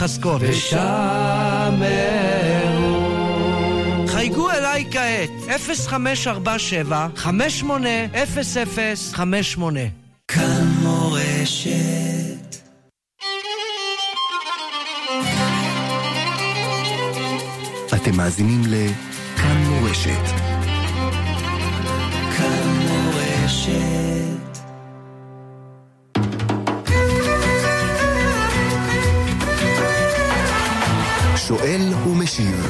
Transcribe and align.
מתחזקות. 0.00 0.42
ושמרו. 0.44 0.80
חייגו 4.08 4.50
אליי 4.50 4.86
כעת, 4.90 5.30
0547 5.48 7.08
580058 7.16 9.80
כאן 10.28 10.66
מורשת. 10.82 11.70
אתם 17.94 18.16
מאזינים 18.16 18.62
לכאן 18.66 19.56
מורשת. 19.56 20.39
שואל 31.50 31.94
ומשיב 32.06 32.66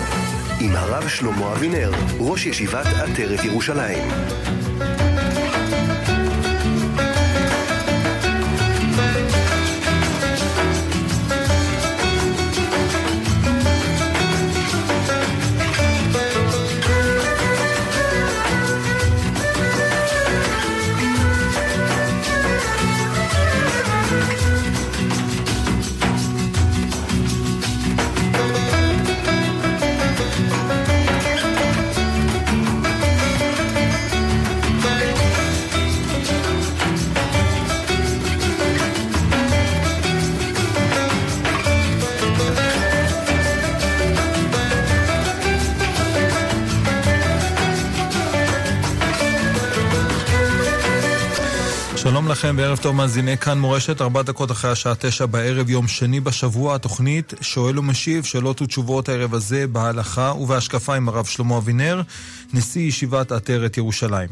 עם 0.60 0.76
הרב 0.76 1.08
שלמה 1.08 1.52
אבינר, 1.52 1.90
ראש 2.18 2.46
ישיבת 2.46 2.86
עטרת 2.86 3.44
ירושלים. 3.44 4.08
שלום 52.20 52.32
לכם 52.32 52.54
וערב 52.58 52.78
טוב 52.78 52.96
מאזיני 52.96 53.38
כאן 53.38 53.58
מורשת, 53.58 54.00
ארבע 54.00 54.22
דקות 54.22 54.50
אחרי 54.50 54.70
השעה 54.70 54.94
תשע 54.98 55.26
בערב, 55.26 55.70
יום 55.70 55.88
שני 55.88 56.20
בשבוע, 56.20 56.74
התוכנית 56.74 57.34
שואל 57.40 57.78
ומשיב, 57.78 58.24
שאלות 58.24 58.62
ותשובות 58.62 59.08
הערב 59.08 59.34
הזה 59.34 59.66
בהלכה 59.66 60.32
ובהשקפה 60.40 60.94
עם 60.94 61.08
הרב 61.08 61.24
שלמה 61.24 61.56
אבינר, 61.56 62.02
נשיא 62.52 62.82
ישיבת 62.82 63.32
עטרת 63.32 63.76
ירושלים. 63.76 64.28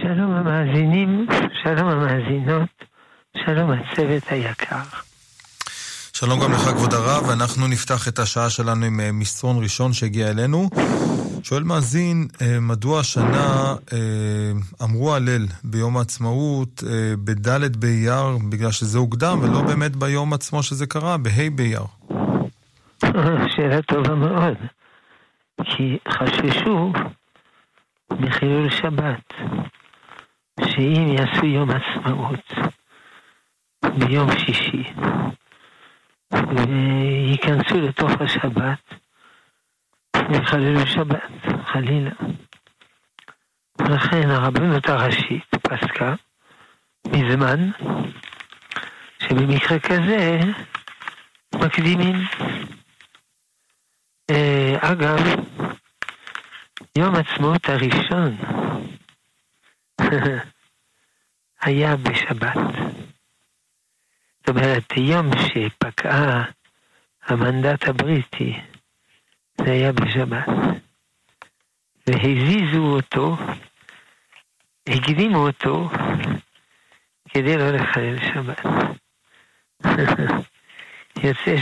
שלום 0.02 0.32
המאזינים, 0.32 1.28
שלום 1.64 1.90
המאזינות, 1.90 2.70
שלום 3.46 3.72
הצוות 3.72 4.24
היקר. 4.30 4.84
שלום 6.14 6.40
גם 6.40 6.52
לך, 6.52 6.62
כבוד 6.62 6.94
הרב, 6.94 7.24
ואנחנו 7.28 7.68
נפתח 7.68 8.08
את 8.08 8.20
השעה 8.20 8.50
שלנו 8.50 8.86
עם 8.86 9.00
אה, 9.00 9.12
מסרון 9.12 9.64
ראשון 9.64 9.94
שהגיע 9.94 10.30
אלינו. 10.30 10.70
שואל 11.48 11.64
מאזין, 11.64 12.28
אה, 12.42 12.60
מדוע 12.60 13.00
השנה 13.00 13.76
אה, 13.94 14.52
אמרו 14.84 15.16
הלל 15.16 15.46
ביום 15.64 15.98
העצמאות 15.98 16.84
בד' 17.24 17.78
באייר, 17.78 18.38
בגלל 18.50 18.72
שזה 18.72 18.98
הוקדם, 18.98 19.40
ולא 19.42 19.62
באמת 19.62 19.96
ביום 19.96 20.34
עצמו 20.34 20.64
שזה 20.64 20.86
קרה, 20.86 21.18
בה' 21.18 21.50
באייר? 21.56 21.86
שאלה 23.56 23.82
טובה 23.82 24.16
מאוד, 24.16 24.58
כי 25.64 25.98
חששו 26.10 26.94
מחילול 28.12 28.70
שבת, 28.70 29.34
שאם 30.62 31.08
יעשו 31.18 31.46
יום 31.46 31.70
עצמאות 31.70 32.52
ביום 33.98 34.30
שישי, 34.32 34.84
וייכנסו 36.32 37.82
לתוך 37.82 38.12
השבת 38.20 39.05
ויחללו 40.30 40.88
שבת, 40.88 41.32
חלילה. 41.66 42.12
לכן 43.82 44.30
הרבנות 44.30 44.90
הראשית 44.90 45.44
פסקה 45.62 46.14
מזמן 47.08 47.72
שבמקרה 49.20 49.80
כזה 49.80 50.40
מקדימים. 51.56 52.16
אגב, 54.82 55.18
יום 56.98 57.16
עצמאות 57.16 57.70
הראשון 57.70 58.38
היה 61.62 61.96
בשבת. 61.96 62.56
זאת 64.40 64.50
אומרת, 64.50 64.92
יום 64.98 65.30
שפקעה 65.38 66.44
המנדט 67.24 67.88
הבריטי, 67.88 68.54
זה 69.58 69.72
היה 69.72 69.92
בשבת. 69.92 70.46
והזיזו 72.08 72.82
אותו, 72.82 73.38
הקדימו 74.90 75.48
אותו, 75.48 75.90
כדי 77.30 77.58
לא 77.58 77.72
לחלל 77.72 78.18
שבת. 78.34 78.62
יוצא 81.24 81.56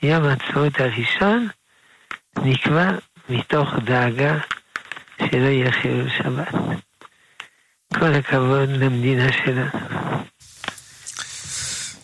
שיום 0.00 0.24
העצמאות 0.24 0.80
הראשון 0.80 1.48
נקבע 2.36 2.90
מתוך 3.28 3.68
דאגה 3.84 4.38
שלא 5.18 5.46
יהיה 5.46 5.72
חילול 5.72 6.08
שבת. 6.08 6.54
כל 7.98 8.14
הכבוד 8.14 8.68
למדינה 8.68 9.32
שלנו. 9.32 9.70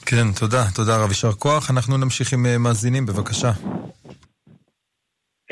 כן, 0.07 0.33
תודה, 0.33 0.71
תודה 0.75 0.97
רב, 0.97 1.09
יישר 1.09 1.33
כוח. 1.33 1.71
אנחנו 1.71 1.97
נמשיך 1.97 2.33
עם 2.33 2.63
מאזינים, 2.63 3.07
בבקשה. 3.07 3.53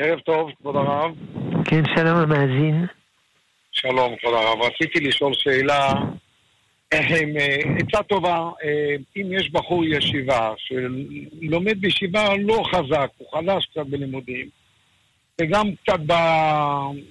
ערב 0.03 0.19
טוב, 0.19 0.51
כבוד 0.59 0.75
הרב. 0.75 1.11
כן, 1.65 1.81
שלום 1.95 2.17
המאזין. 2.17 2.85
שלום, 3.71 4.15
כבוד 4.15 4.33
הרב. 4.33 4.61
רציתי 4.61 4.99
לשאול 4.99 5.33
שאלה, 5.33 5.93
עצה 7.79 8.03
טובה, 8.03 8.49
אם 9.17 9.27
יש 9.31 9.51
בחור 9.51 9.85
ישיבה 9.85 10.53
שלומד 10.57 11.81
בישיבה 11.81 12.35
לא 12.37 12.63
חזק, 12.71 13.09
הוא 13.17 13.27
חלש 13.31 13.65
קצת 13.65 13.85
בלימודים, 13.85 14.49
וגם 15.41 15.67
קצת 15.83 15.99
ב... 16.07 16.13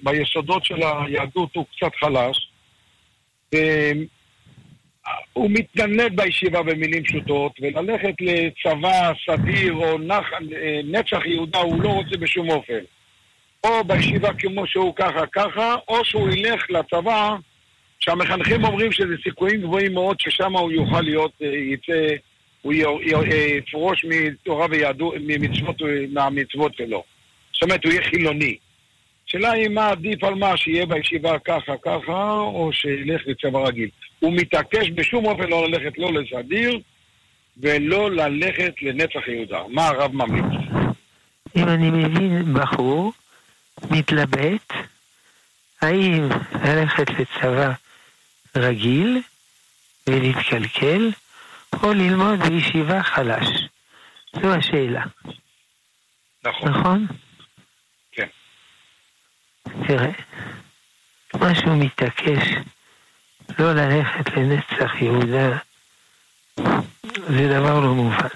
ביסודות 0.03 0.65
של 0.65 0.79
היהדות 0.83 1.55
הוא 1.55 1.65
קצת 1.75 1.91
חלש, 1.99 2.49
הוא 5.33 5.49
מתנדנד 5.51 6.21
בישיבה 6.21 6.63
במילים 6.63 7.03
פשוטות, 7.03 7.51
וללכת 7.61 8.13
לצבא 8.19 9.11
סדיר 9.25 9.73
או 9.73 9.97
נח, 9.97 10.25
נצח 10.83 11.25
יהודה 11.25 11.59
הוא 11.59 11.83
לא 11.83 11.89
רוצה 11.89 12.17
בשום 12.17 12.49
אופן. 12.49 12.79
או 13.63 13.83
בישיבה 13.83 14.33
כמו 14.33 14.67
שהוא 14.67 14.95
ככה 14.95 15.25
ככה, 15.31 15.75
או 15.87 16.05
שהוא 16.05 16.29
ילך 16.29 16.65
לצבא 16.69 17.35
שהמחנכים 17.99 18.63
אומרים 18.65 18.91
שזה 18.91 19.13
סיכויים 19.23 19.61
גבוהים 19.61 19.93
מאוד 19.93 20.19
ששם 20.19 20.55
הוא 20.55 20.71
יוכל 20.71 21.01
להיות, 21.01 21.41
יצא, 21.41 22.15
הוא 22.61 22.73
יפרוש 22.73 24.05
מתורה 24.05 24.67
ויהדות, 24.69 25.13
ממצוות, 25.19 25.75
מהמצוות 26.13 26.75
שלו. 26.75 27.03
זאת 27.53 27.63
אומרת, 27.63 27.85
הוא 27.85 27.93
יהיה 27.93 28.03
חילוני. 28.03 28.57
השאלה 29.27 29.51
היא 29.51 29.69
מה 29.69 29.89
עדיף 29.89 30.23
על 30.23 30.35
מה, 30.35 30.57
שיהיה 30.57 30.85
בישיבה 30.85 31.39
ככה 31.39 31.73
ככה, 31.81 32.31
או 32.31 32.69
שילך 32.73 33.21
לצבא 33.25 33.59
רגיל. 33.59 33.89
הוא 34.23 34.33
מתעקש 34.33 34.89
בשום 34.95 35.25
אופן 35.25 35.49
לא 35.49 35.67
ללכת 35.67 35.97
לא 35.97 36.13
לסדיר 36.13 36.79
ולא 37.57 38.11
ללכת 38.11 38.73
לנצח 38.81 39.27
יהודה. 39.27 39.63
מה 39.69 39.87
הרב 39.87 40.15
ממליץ? 40.15 40.61
אם 41.55 41.69
אני 41.69 41.89
מבין, 41.91 42.53
בחור 42.53 43.13
מתלבט 43.91 44.73
האם 45.81 46.29
ללכת 46.65 47.09
לצבא 47.09 47.71
רגיל 48.55 49.21
ולהתקלקל, 50.07 51.11
או 51.83 51.93
ללמוד 51.93 52.39
בישיבה 52.39 53.03
חלש? 53.03 53.47
זו 54.41 54.53
השאלה, 54.53 55.03
נכון. 56.45 56.69
נכון? 56.69 57.07
כן. 58.11 58.27
תראה, 59.87 60.11
מה 61.33 61.55
שהוא 61.55 61.75
מתעקש 61.75 62.47
לא 63.59 63.73
ללכת 63.73 64.37
לנצח 64.37 65.01
יהודה, 65.01 65.57
זה 67.29 67.47
דבר 67.59 67.79
לא 67.79 67.93
מובן. 67.93 68.27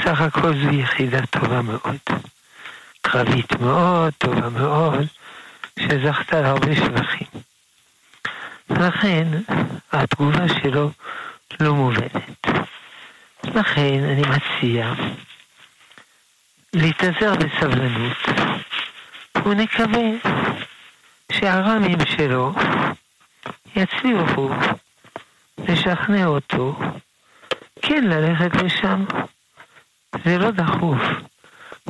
סך 0.00 0.20
הכל 0.20 0.54
זו 0.62 0.70
יחידה 0.70 1.26
טובה 1.26 1.62
מאוד. 1.62 1.96
קרבית 3.00 3.60
מאוד, 3.60 4.12
טובה 4.18 4.48
מאוד, 4.48 5.06
שזכתה 5.78 6.40
להרבה 6.40 6.76
שבחים. 6.76 7.26
לכן, 8.70 9.26
התגובה 9.92 10.48
שלו 10.62 10.90
לא 11.60 11.74
מובנת. 11.74 12.46
לכן, 13.44 14.04
אני 14.04 14.22
מציע 14.22 14.92
להתאזר 16.72 17.34
בסבלנות, 17.34 18.16
ונקווה 19.44 20.10
שהרמים 21.32 21.98
שלו 22.16 22.54
יצליחו 23.76 24.50
לשכנע 25.68 26.26
אותו 26.26 26.78
כן 27.82 28.04
ללכת 28.04 28.62
לשם. 28.62 29.04
זה 30.24 30.38
לא 30.38 30.50
דחוף. 30.50 30.98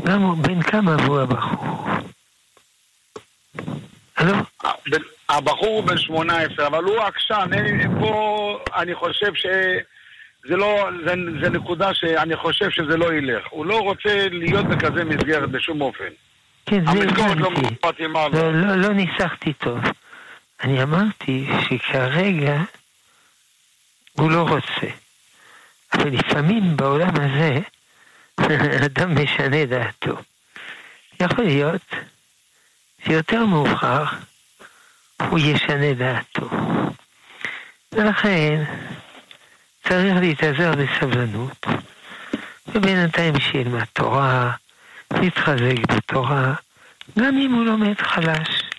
גם 0.06 0.22
הוא- 0.22 0.36
בן 0.36 0.62
כמה 0.62 0.96
והוא 0.96 1.20
הבחור? 1.20 1.86
הלו? 4.16 4.34
הבחור 5.28 5.68
הוא 5.68 5.84
בן 5.84 5.98
18, 5.98 6.66
אבל 6.66 6.84
הוא 6.84 6.98
עקשן, 7.00 7.50
פה 8.00 8.58
אני 8.76 8.94
חושב 8.94 9.34
ש... 9.34 9.46
זה 10.48 10.56
לא, 10.56 10.88
זה, 11.06 11.14
זה 11.42 11.50
נקודה 11.50 11.94
שאני 11.94 12.36
חושב 12.36 12.70
שזה 12.70 12.96
לא 12.96 13.14
ילך. 13.14 13.46
הוא 13.50 13.66
לא 13.66 13.80
רוצה 13.80 14.28
להיות 14.30 14.66
בכזה 14.66 15.04
מסגרת 15.04 15.50
בשום 15.50 15.80
אופן. 15.80 16.04
כן, 16.66 16.84
זה 16.86 16.98
לא 17.04 17.10
הבנתי. 17.46 17.60
לא, 18.32 18.52
לא, 18.52 18.76
לא 18.76 18.88
ניסחתי 18.94 19.52
טוב. 19.52 19.78
אני 20.62 20.82
אמרתי 20.82 21.48
שכרגע 21.68 22.62
הוא 24.12 24.30
לא 24.30 24.42
רוצה. 24.42 24.94
אבל 25.92 26.10
לפעמים 26.10 26.76
בעולם 26.76 27.14
הזה 27.20 27.58
אדם 28.86 29.22
משנה 29.22 29.64
דעתו. 29.64 30.16
יכול 31.20 31.44
להיות 31.44 31.94
שיותר 33.04 33.44
מאוחר 33.44 34.04
הוא 35.28 35.38
ישנה 35.38 35.94
דעתו. 35.94 36.50
ולכן 37.92 38.64
צריך 39.88 40.16
להתאזר 40.20 40.72
בסבלנות, 40.72 41.66
ובינתיים 42.66 43.40
שילמד 43.40 43.84
תורה, 43.92 44.52
להתחזק 45.10 45.94
בתורה, 45.96 46.54
גם 47.18 47.36
אם 47.36 47.52
הוא 47.52 47.64
לומד 47.64 48.00
חלש. 48.00 48.69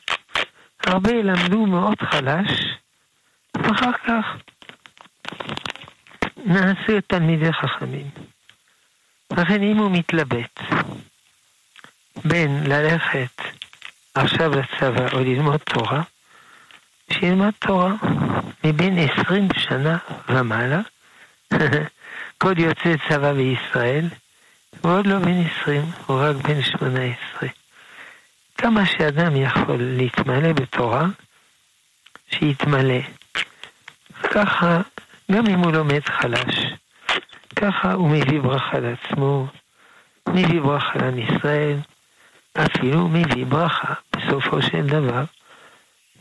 הרבה 0.88 1.14
למדו 1.14 1.66
מאוד 1.66 1.98
חלש, 2.02 2.52
ואחר 3.58 3.92
כך 4.08 4.26
נעשו 6.46 7.02
תלמידי 7.08 7.54
חכמים. 7.54 8.10
לכן 9.32 9.64
אם 9.64 9.78
הוא 9.78 9.92
מתלבט 9.92 10.60
בין 12.26 12.64
ללכת 12.68 13.42
עכשיו 14.14 14.52
לצבא 14.52 15.08
או 15.14 15.20
ללמוד 15.20 15.58
תורה, 15.58 16.02
שילמד 17.12 17.52
תורה 17.60 17.94
מבין 18.64 18.98
עשרים 18.98 19.48
שנה 19.58 19.98
ומעלה. 20.30 20.82
כל 22.42 22.54
יוצא 22.58 22.96
צבא 23.10 23.34
בישראל, 23.34 24.06
הוא 24.82 24.92
עוד 24.92 25.08
לא 25.08 25.20
בן 25.20 25.46
עשרים, 25.46 25.82
הוא 26.06 26.22
רק 26.22 26.36
בן 26.36 26.62
שמונה 26.62 27.00
עשרה. 27.04 27.50
כמה 28.62 28.86
שאדם 28.86 29.36
יכול 29.36 29.78
להתמלא 29.80 30.54
בתורה, 30.54 31.06
שיתמלא. 32.30 33.00
ככה, 34.24 34.82
גם 35.32 35.48
אם 35.48 35.60
הוא 35.60 35.72
לומד 35.72 36.02
חלש, 36.06 36.56
ככה 37.56 37.94
הוא 37.94 38.10
מביא 38.10 38.40
ברכה 38.42 38.80
לעצמו, 38.80 39.48
מביא 40.30 40.62
ברכה 40.62 41.00
לעם 41.00 41.20
ישראל, 41.20 41.78
אפילו 42.54 43.08
מביא 43.08 43.46
ברכה, 43.46 43.94
בסופו 44.16 44.62
של 44.62 44.88
דבר, 44.88 45.24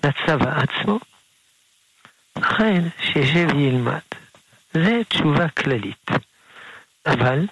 לצבא 0.05 0.61
עצמו. 0.63 0.99
לכן, 2.37 2.83
שישב 2.99 3.49
וילמד. 3.55 4.01
זה 4.73 5.01
תשובה 5.09 5.49
כללית. 5.49 6.11
אבל, 7.07 7.47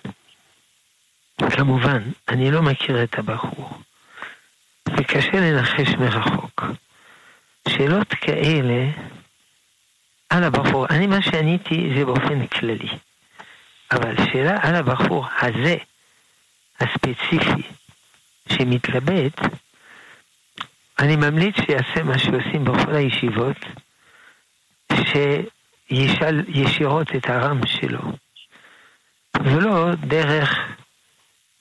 כמובן, 1.56 2.02
אני 2.29 2.50
לא 2.50 2.62
מכיר 2.62 3.02
את 3.02 3.19
הבחור. 3.19 3.79
וקשה 4.96 5.40
לנחש 5.40 5.94
מרחוק. 5.94 6.64
שאלות 7.69 8.08
כאלה 8.08 8.90
על 10.31 10.44
הבחור, 10.44 10.87
אני 10.90 11.06
מה 11.06 11.23
שעניתי 11.23 11.90
זה 11.96 12.05
באופן 12.05 12.46
כללי. 12.46 12.88
אבל 13.93 14.17
שאלה 14.25 14.58
על 14.62 14.75
הבחור 14.75 15.26
הזה, 15.40 15.76
הספציפי, 16.81 17.62
שמתלבט, 18.49 19.40
אני 20.99 21.17
ממליץ 21.17 21.55
שיעשה 21.56 22.02
מה 22.02 22.19
שעושים 22.19 22.64
בכל 22.64 22.94
הישיבות, 22.94 23.56
שישאל 24.93 26.44
ישירות 26.49 27.17
את 27.17 27.31
הרם 27.31 27.67
שלו, 27.67 28.00
ולא 29.44 29.94
דרך 29.94 30.58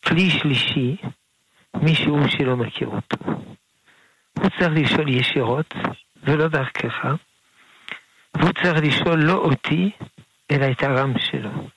כלי 0.06 0.30
שלישי, 0.30 0.95
מישהו 1.81 2.29
שלא 2.29 2.57
מכיר 2.57 2.88
אותו. 2.88 3.18
הוא 4.39 4.50
צריך 4.59 4.71
לשאול 4.75 5.09
ישירות, 5.09 5.74
ולא 6.24 6.47
דרכך, 6.47 7.06
והוא 8.33 8.51
צריך 8.63 8.83
לשאול 8.83 9.19
לא 9.19 9.33
אותי, 9.33 9.91
אלא 10.51 10.71
את 10.71 10.83
הרם 10.83 11.13
שלו, 11.19 11.68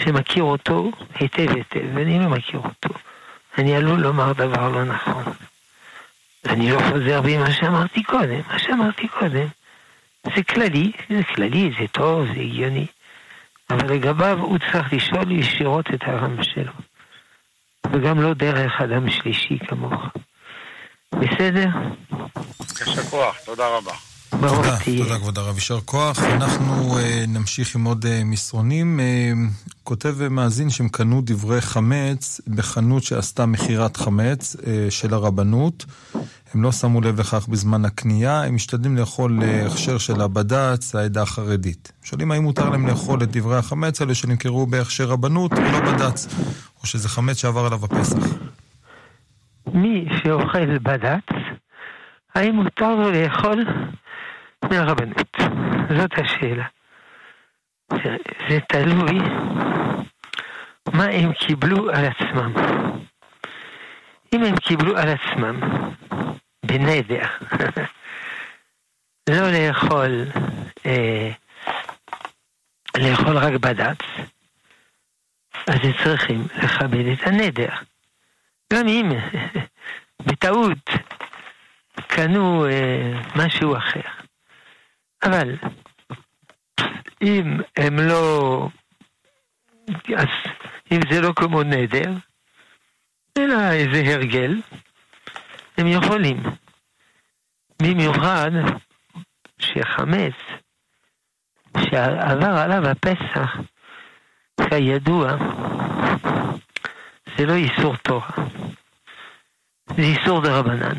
שמכיר 0.00 0.42
אותו 0.42 0.90
היטב 1.14 1.56
היטב, 1.56 1.94
ואני 1.94 2.18
לא 2.18 2.28
מכיר 2.28 2.60
אותו. 2.60 2.94
אני 3.58 3.76
עלול 3.76 4.00
לומר 4.00 4.32
דבר 4.32 4.68
לא 4.68 4.84
נכון. 4.84 5.24
אני 6.48 6.70
לא 6.70 6.78
חוזר 6.80 7.20
בי 7.20 7.38
מה 7.38 7.50
שאמרתי 7.52 8.02
קודם. 8.02 8.40
מה 8.48 8.58
שאמרתי 8.58 9.08
קודם 9.08 9.46
זה 10.34 10.42
כללי, 10.42 10.92
זה 11.08 11.22
כללי, 11.34 11.70
זה 11.80 11.88
טוב, 11.88 12.26
זה 12.26 12.40
הגיוני. 12.40 12.86
אבל 13.70 13.94
לגביו 13.94 14.38
הוא 14.40 14.58
צריך 14.58 14.92
לשאול 14.92 15.32
ישירות 15.32 15.94
את 15.94 16.02
הרם 16.02 16.42
שלו. 16.42 16.72
וגם 17.92 18.20
לא 18.20 18.34
דרך 18.34 18.72
אדם 18.80 19.10
שלישי 19.10 19.58
כמוך. 19.68 20.02
בסדר? 21.14 21.68
יישר 22.80 23.02
כוח, 23.02 23.36
תודה 23.44 23.64
רבה. 23.76 23.92
תודה. 24.30 24.76
תודה 24.98 25.18
כבוד 25.18 25.38
הרב, 25.38 25.54
יישר 25.54 25.80
כוח. 25.84 26.18
אנחנו 26.22 26.98
אה, 26.98 27.24
נמשיך 27.28 27.76
עם 27.76 27.84
עוד 27.84 28.06
אה, 28.06 28.22
מסרונים. 28.24 29.00
אה, 29.00 29.32
כותב 29.84 30.28
מאזין 30.28 30.70
שהם 30.70 30.88
קנו 30.88 31.20
דברי 31.24 31.60
חמץ 31.60 32.40
בחנות 32.48 33.02
שעשתה 33.02 33.46
מכירת 33.46 33.96
חמץ 33.96 34.56
אה, 34.66 34.86
של 34.90 35.14
הרבנות. 35.14 35.84
הם 36.56 36.62
לא 36.62 36.72
שמו 36.72 37.00
לב 37.00 37.20
לכך 37.20 37.48
בזמן 37.48 37.84
הקנייה, 37.84 38.44
הם 38.44 38.54
משתדלים 38.54 38.96
לאכול 38.96 39.38
אה, 39.42 39.66
הכשר 39.66 39.98
של 39.98 40.20
הבד"ץ, 40.20 40.94
העדה 40.94 41.22
החרדית. 41.22 41.92
שואלים 42.02 42.32
האם 42.32 42.42
מותר 42.42 42.70
להם 42.70 42.86
לאכול 42.86 43.22
את 43.22 43.30
דברי 43.30 43.56
החמץ 43.56 44.00
האלה 44.00 44.14
שנמכרו 44.14 44.66
בהכשר 44.66 45.04
רבנות 45.04 45.52
ולא 45.52 45.80
בד"ץ, 45.80 46.26
או 46.80 46.86
שזה 46.86 47.08
חמץ 47.08 47.36
שעבר 47.36 47.66
עליו 47.66 47.84
הפסח. 47.84 48.38
מי 49.74 50.08
שאוכל 50.22 50.78
בד"ץ, 50.78 51.36
האם 52.34 52.54
מותר 52.54 52.94
לו 52.94 53.10
לאכול 53.10 53.64
מהרבנות? 54.70 55.36
זאת 55.98 56.12
השאלה. 56.18 56.64
זה, 57.92 58.16
זה 58.48 58.58
תלוי 58.68 59.18
מה 60.92 61.04
הם 61.04 61.32
קיבלו 61.32 61.90
על 61.90 62.04
עצמם. 62.04 62.52
אם 64.32 64.42
הם 64.42 64.56
קיבלו 64.56 64.96
על 64.96 65.08
עצמם 65.08 65.60
בנדר 66.66 67.26
לא 69.30 69.50
לאכול, 69.50 70.24
אה, 70.86 71.30
לאכול 72.96 73.38
רק 73.38 73.52
בד"ץ, 73.52 73.98
אז 75.66 75.78
הם 75.82 75.92
צריכים 76.04 76.46
לכבד 76.62 77.06
את 77.06 77.26
הנדר. 77.26 77.70
גם 78.72 78.88
אם 78.88 79.12
בטעות 80.26 80.90
קנו 82.06 82.66
אה, 82.66 83.20
משהו 83.36 83.76
אחר. 83.76 84.00
אבל 85.22 85.56
אם 87.22 87.60
הם 87.76 87.98
לא... 87.98 88.68
אז 90.16 90.28
אם 90.92 91.00
זה 91.10 91.20
לא 91.20 91.32
כמו 91.36 91.62
נדר, 91.62 92.12
אלא 93.38 93.70
איזה 93.72 94.02
הרגל, 94.14 94.60
הם 95.76 95.86
יכולים. 95.86 96.42
במיוחד 97.82 98.50
שחמץ, 99.58 100.34
שעבר 101.78 102.58
עליו 102.58 102.88
הפסח, 102.88 103.56
כידוע, 104.70 105.30
זה 107.36 107.46
לא 107.46 107.54
איסור 107.54 107.96
תורה, 107.96 108.30
זה 109.96 110.02
איסור 110.02 110.40
דרבנן. 110.42 110.98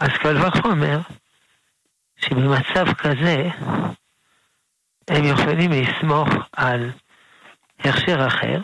אז 0.00 0.08
קל 0.22 0.36
וחומר 0.46 0.98
שבמצב 2.16 2.92
כזה 2.94 3.48
הם 5.08 5.24
יכולים 5.24 5.70
לסמוך 5.70 6.28
על 6.52 6.90
הכשר 7.78 8.26
אחר. 8.26 8.60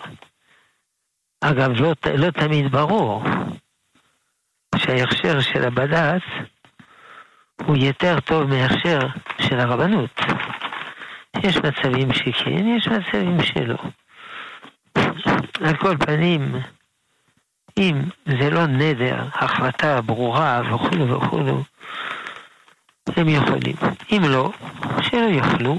אגב, 1.41 1.71
לא, 1.71 1.93
לא 2.19 2.31
תמיד 2.31 2.73
ברור 2.73 3.25
שההכשר 4.85 5.41
של 5.41 5.65
הבד"ץ 5.65 6.23
הוא 7.65 7.77
יותר 7.77 8.21
טוב 8.21 8.45
מהכשר 8.45 8.99
של 9.41 9.61
הרבנות. 9.61 10.21
יש 11.43 11.57
מצבים 11.57 12.13
שכן, 12.13 12.67
יש 12.67 12.89
מצבים 12.89 13.43
שלא. 13.43 13.77
על 15.65 15.77
כל 15.77 15.97
פנים, 15.97 16.55
אם 17.79 18.03
זה 18.27 18.51
לא 18.51 18.67
נדר, 18.67 19.23
החלטה 19.35 20.01
ברורה 20.01 20.61
וכו' 20.71 21.09
וכו', 21.09 21.63
הם 23.17 23.29
יכולים. 23.29 23.77
אם 24.11 24.23
לא, 24.29 24.53
שלא 25.03 25.27
יוכלו, 25.27 25.79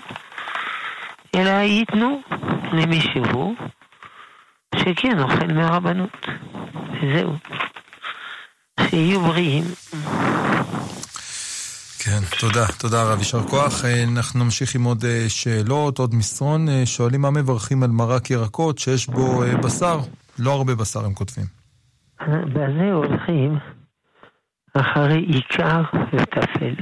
אלא 1.35 1.49
ייתנו 1.49 2.21
למישהו 2.73 3.55
שכן 4.75 5.19
אוכל 5.19 5.47
מהרבנות. 5.47 6.27
וזהו. 7.01 7.33
שיהיו 8.95 9.21
בריאים. 9.21 9.63
כן, 11.99 12.19
תודה, 12.39 12.65
תודה 12.79 13.03
רב, 13.03 13.17
יישר 13.17 13.43
כוח. 13.43 13.85
אה, 13.85 14.03
אנחנו 14.03 14.43
נמשיך 14.43 14.75
עם 14.75 14.83
עוד 14.83 15.05
אה, 15.05 15.25
שאלות, 15.27 15.99
עוד 15.99 16.15
מסרון. 16.15 16.69
אה, 16.69 16.85
שואלים 16.85 17.21
מה 17.21 17.31
מברכים 17.31 17.83
על 17.83 17.89
מרק 17.89 18.31
ירקות 18.31 18.77
שיש 18.79 19.07
בו 19.07 19.43
בשר? 19.63 19.99
לא 20.39 20.51
הרבה 20.51 20.75
בשר, 20.75 21.05
הם 21.05 21.13
כותבים. 21.13 21.45
בזה 22.27 22.91
הולכים 22.93 23.57
אחרי 24.73 25.19
עיקר 25.19 25.81
וטפל. 26.13 26.75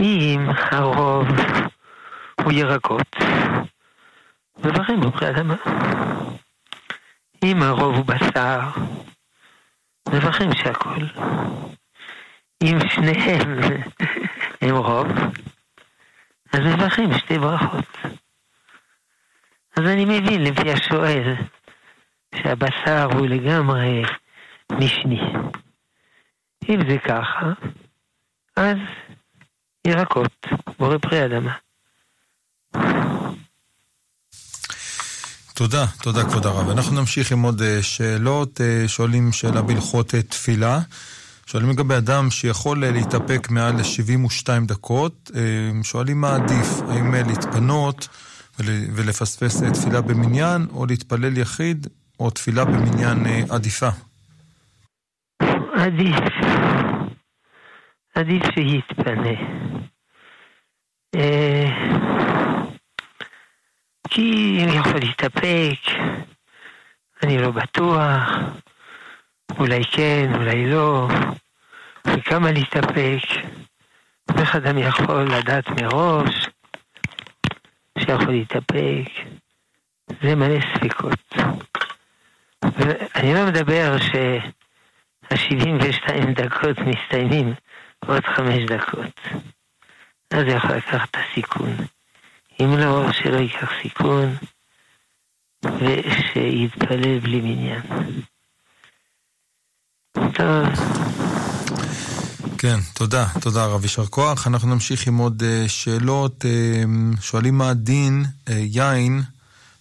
אם 0.00 0.46
הרוב 0.70 1.26
הוא 2.44 2.52
ירקות, 2.52 3.16
מברכים 4.58 5.00
בפרי 5.00 5.30
אדמה. 5.30 5.56
אם 7.44 7.62
הרוב 7.62 7.96
הוא 7.96 8.04
בשר, 8.04 8.60
מברכים 10.12 10.50
שהכל. 10.54 11.04
אם 12.62 12.78
שניהם 12.88 13.58
הם 14.62 14.76
רוב, 14.76 15.06
אז 16.52 16.60
מברכים 16.60 17.18
שתי 17.18 17.38
ברכות. 17.38 17.98
אז 19.76 19.84
אני 19.84 20.04
מבין 20.04 20.42
לפי 20.42 20.72
השואל 20.72 21.34
שהבשר 22.34 23.08
הוא 23.12 23.26
לגמרי 23.26 24.02
משני. 24.72 25.20
אם 26.68 26.90
זה 26.90 26.98
ככה, 26.98 27.52
אז 28.56 28.76
ירקות, 29.86 30.46
בורא 30.78 30.98
פרי 30.98 31.24
אדמה. 31.24 31.52
תודה, 35.58 35.84
תודה 36.02 36.24
כבוד 36.24 36.46
הרב. 36.46 36.70
אנחנו 36.70 37.00
נמשיך 37.00 37.32
עם 37.32 37.42
עוד 37.42 37.62
אה, 37.62 37.82
שאלות. 37.82 38.60
אה, 38.60 38.88
שואלים 38.88 39.32
שאלה 39.32 39.62
בהלכות 39.62 40.14
אה, 40.14 40.22
תפילה. 40.22 40.78
שואלים 41.46 41.70
לגבי 41.70 41.96
אדם 41.96 42.30
שיכול 42.30 42.78
להתאפק 42.78 43.48
מעל 43.50 43.74
ל-72 43.76 44.66
דקות. 44.66 45.30
שואלים 45.82 46.20
מה 46.20 46.34
עדיף, 46.34 46.82
האם 46.88 47.14
להתפנות 47.14 48.08
ולפספס 48.94 49.62
תפילה 49.62 50.00
במניין, 50.00 50.66
או 50.72 50.86
להתפלל 50.86 51.38
יחיד, 51.38 51.86
או 52.20 52.30
תפילה 52.30 52.64
במניין 52.64 53.26
עדיפה? 53.50 53.88
עדיף. 55.74 56.16
עדיף 58.14 58.42
שיתפנה. 58.54 59.34
כי 64.10 64.58
אני 64.64 64.72
יכול 64.72 65.00
להתאפק, 65.00 65.78
אני 67.22 67.38
לא 67.38 67.50
בטוח, 67.50 68.30
אולי 69.58 69.84
כן, 69.84 70.30
אולי 70.34 70.70
לא, 70.70 71.08
וכמה 72.06 72.52
להתאפק. 72.52 73.18
איך 74.38 74.56
אדם 74.56 74.78
יכול 74.78 75.22
לדעת 75.22 75.68
מראש 75.68 76.48
שיכול 77.98 78.30
להתאפק? 78.30 79.08
זה 80.22 80.34
מלא 80.34 80.58
ספקות. 80.74 81.34
ואני 82.64 83.34
לא 83.34 83.46
מדבר 83.46 83.96
שה-72 83.98 86.30
דקות 86.30 86.78
מסתיימים 86.78 87.54
עוד 88.06 88.24
חמש 88.24 88.64
דקות. 88.66 89.20
אז 90.30 90.44
זה 90.44 90.50
יכול 90.50 90.76
לקחת 90.76 91.10
את 91.10 91.16
הסיכון. 91.16 91.76
אם 92.60 92.78
לא, 92.78 93.12
שלא 93.12 93.36
ייקח 93.36 93.70
סיכון 93.82 94.36
ושיתפלל 95.64 97.18
בלי 97.18 97.40
מניין. 97.40 97.82
טוב. 100.12 100.66
כן, 102.58 102.76
תודה, 102.94 103.26
תודה 103.40 103.66
רב, 103.66 103.82
יישר 103.82 104.06
כוח. 104.06 104.46
אנחנו 104.46 104.74
נמשיך 104.74 105.06
עם 105.06 105.16
עוד 105.16 105.42
uh, 105.42 105.68
שאלות. 105.68 106.44
Uh, 106.44 107.20
שואלים 107.20 107.58
מה 107.58 107.70
הדין 107.70 108.24
uh, 108.24 108.52
יין 108.52 109.22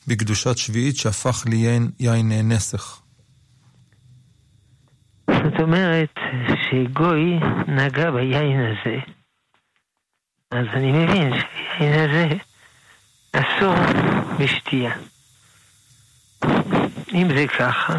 בקדושת 0.08 0.58
שביעית 0.58 0.98
שהפך 0.98 1.44
ליין 1.50 1.92
יין 2.00 2.32
נסך. 2.52 3.02
זאת 5.28 5.60
אומרת 5.60 6.14
שגוי 6.70 7.40
נגע 7.68 8.12
ביין 8.12 8.60
הזה, 8.60 8.98
אז 10.52 10.66
אני 10.74 10.92
מבין 10.92 11.34
שהיין 11.34 12.10
הזה 12.10 12.28
אסור 13.40 13.76
בשתייה. 14.40 14.96
אם 17.14 17.28
זה 17.36 17.46
ככה, 17.48 17.94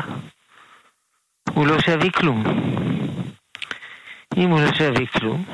הוא 1.55 1.67
לא 1.67 1.81
שווה 1.81 2.11
כלום. 2.11 2.43
אם 4.37 4.51
הוא 4.51 4.61
לא 4.61 4.75
שווה 4.75 5.07
כלום, 5.07 5.45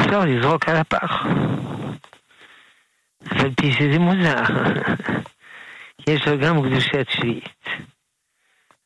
אפשר 0.00 0.24
לזרוק 0.24 0.68
על 0.68 0.76
הפח. 0.76 1.22
אבל 3.30 3.54
פי 3.54 3.72
שזה 3.72 3.98
מוזר. 3.98 4.42
יש 6.08 6.28
לו 6.28 6.38
גם 6.38 6.62
קדושת 6.62 7.06
שביעית. 7.10 7.64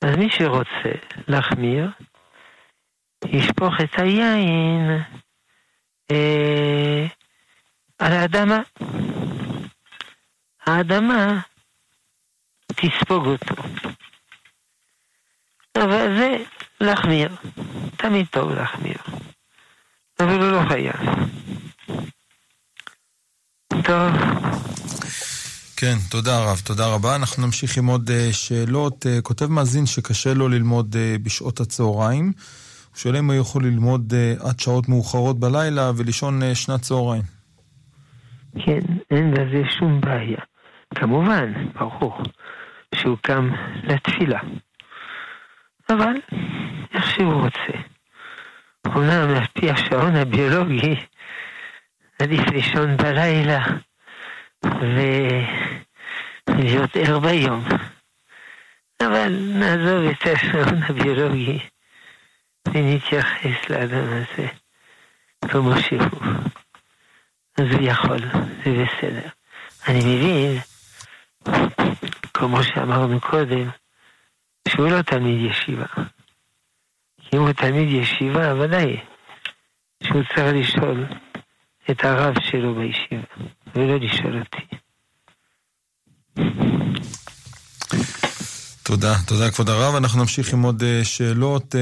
אז 0.04 0.16
מי 0.16 0.30
שרוצה 0.30 0.92
להחמיר, 1.28 1.90
ישפוך 3.24 3.74
את 3.80 3.98
היין 3.98 5.02
אה, 6.10 7.06
על 7.98 8.12
האדמה. 8.12 8.60
האדמה 10.66 11.40
תספוג 12.66 13.26
אותו. 13.26 13.62
אבל 15.76 16.16
זה 16.18 16.36
להחמיר. 16.80 17.36
תמיד 17.96 18.26
טוב 18.30 18.50
להחמיר. 18.50 18.98
אבל 20.20 20.42
הוא 20.42 20.52
לא 20.52 20.60
חייב. 20.68 20.96
טוב. 23.84 24.12
כן, 25.76 25.96
תודה 26.10 26.44
רב, 26.44 26.60
תודה 26.64 26.86
רבה. 26.86 27.16
אנחנו 27.16 27.46
נמשיך 27.46 27.78
עם 27.78 27.86
עוד 27.86 28.10
uh, 28.10 28.32
שאלות. 28.32 29.06
Uh, 29.06 29.22
כותב 29.22 29.46
מאזין 29.46 29.86
שקשה 29.86 30.34
לו 30.34 30.48
ללמוד 30.48 30.94
uh, 30.94 31.22
בשעות 31.22 31.60
הצהריים. 31.60 32.32
הוא 32.90 32.98
שואל 32.98 33.16
אם 33.16 33.30
הוא 33.30 33.34
יכול 33.34 33.64
ללמוד 33.64 34.14
עד 34.40 34.60
שעות 34.60 34.88
מאוחרות 34.88 35.40
בלילה 35.40 35.92
ולישון 35.96 36.54
שנת 36.54 36.82
צהריים. 36.82 37.35
כן, 38.64 38.80
אין 39.10 39.34
בזה 39.34 39.70
שום 39.70 40.00
בעיה. 40.00 40.40
כמובן, 40.94 41.52
ברור, 41.74 42.22
שהוא 42.94 43.18
קם 43.22 43.50
לתפילה. 43.82 44.40
אבל 45.90 46.14
איך 46.94 47.10
שהוא 47.10 47.32
רוצה. 47.32 47.78
אומנם 48.86 49.36
על 49.36 49.46
פי 49.46 49.70
השעון 49.70 50.16
הביולוגי, 50.16 50.96
עדיף 52.22 52.50
לישון 52.50 52.96
בלילה 52.96 53.64
ולהיות 56.48 56.96
ער 56.96 57.18
ביום. 57.18 57.64
אבל 59.00 59.32
נעזוב 59.54 60.04
את 60.10 60.26
השעון 60.26 60.82
הביולוגי 60.82 61.58
ונתייחס 62.68 63.70
לאדם 63.70 64.04
הזה 64.12 64.48
כמו 65.48 65.72
שהוא. 65.80 66.20
אז 67.56 67.66
הוא 67.72 67.82
יכול, 67.82 68.18
זה 68.64 68.84
בסדר. 68.84 69.28
אני 69.88 69.98
מבין, 69.98 70.58
כמו 72.34 72.62
שאמרנו 72.64 73.20
קודם, 73.20 73.68
שהוא 74.68 74.88
לא 74.88 75.02
תלמיד 75.02 75.50
ישיבה. 75.50 75.86
אם 77.34 77.38
הוא 77.38 77.52
תלמיד 77.52 77.88
ישיבה, 78.02 78.54
ודאי 78.54 78.96
שהוא 80.02 80.22
צריך 80.34 80.54
לשאול 80.54 81.06
את 81.90 82.04
הרב 82.04 82.34
שלו 82.50 82.74
בישיבה, 82.74 83.22
ולא 83.74 83.96
לשאול 83.96 84.38
אותי. 84.38 84.76
תודה, 88.82 89.14
תודה 89.26 89.50
כבוד 89.50 89.68
הרב. 89.68 89.94
אנחנו 89.94 90.20
נמשיך 90.20 90.52
עם 90.52 90.62
עוד 90.62 90.82
אה, 90.82 91.04
שאלות. 91.04 91.74
אה, 91.74 91.80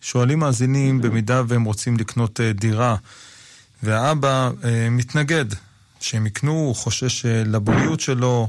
שואלים 0.00 0.38
מאזינים, 0.38 1.00
במידה 1.00 1.42
והם 1.48 1.64
רוצים 1.64 1.96
לקנות 1.96 2.40
אה, 2.40 2.52
דירה, 2.52 2.96
והאבא 3.82 4.50
מתנגד 4.90 5.44
שהם 6.00 6.26
יקנו, 6.26 6.52
הוא 6.52 6.76
חושש 6.76 7.26
לבריאות 7.26 8.00
שלו, 8.00 8.48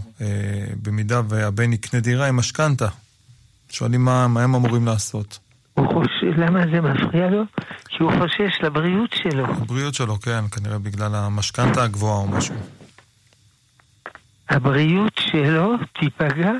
במידה 0.81 1.21
והבן 1.29 1.73
יקנה 1.73 1.99
דירה 1.99 2.27
עם 2.27 2.35
משכנתה. 2.35 2.87
שואלים 3.69 4.05
מה, 4.05 4.27
מה 4.27 4.43
הם 4.43 4.55
אמורים 4.55 4.85
לעשות. 4.85 5.39
הוא 5.73 5.87
חושש, 5.93 6.37
למה 6.37 6.59
זה 6.71 6.81
מפריע 6.81 7.29
לו? 7.29 7.43
כי 7.89 8.03
הוא 8.03 8.11
חושש 8.11 8.61
לבריאות 8.63 9.13
שלו. 9.13 9.45
הבריאות 9.45 9.93
שלו, 9.93 10.19
כן, 10.19 10.47
כנראה 10.51 10.79
בגלל 10.79 11.15
המשכנתה 11.15 11.83
הגבוהה 11.83 12.17
או 12.17 12.27
משהו. 12.27 12.55
הבריאות 14.49 15.13
שלו 15.19 15.73
תיפגע 15.99 16.51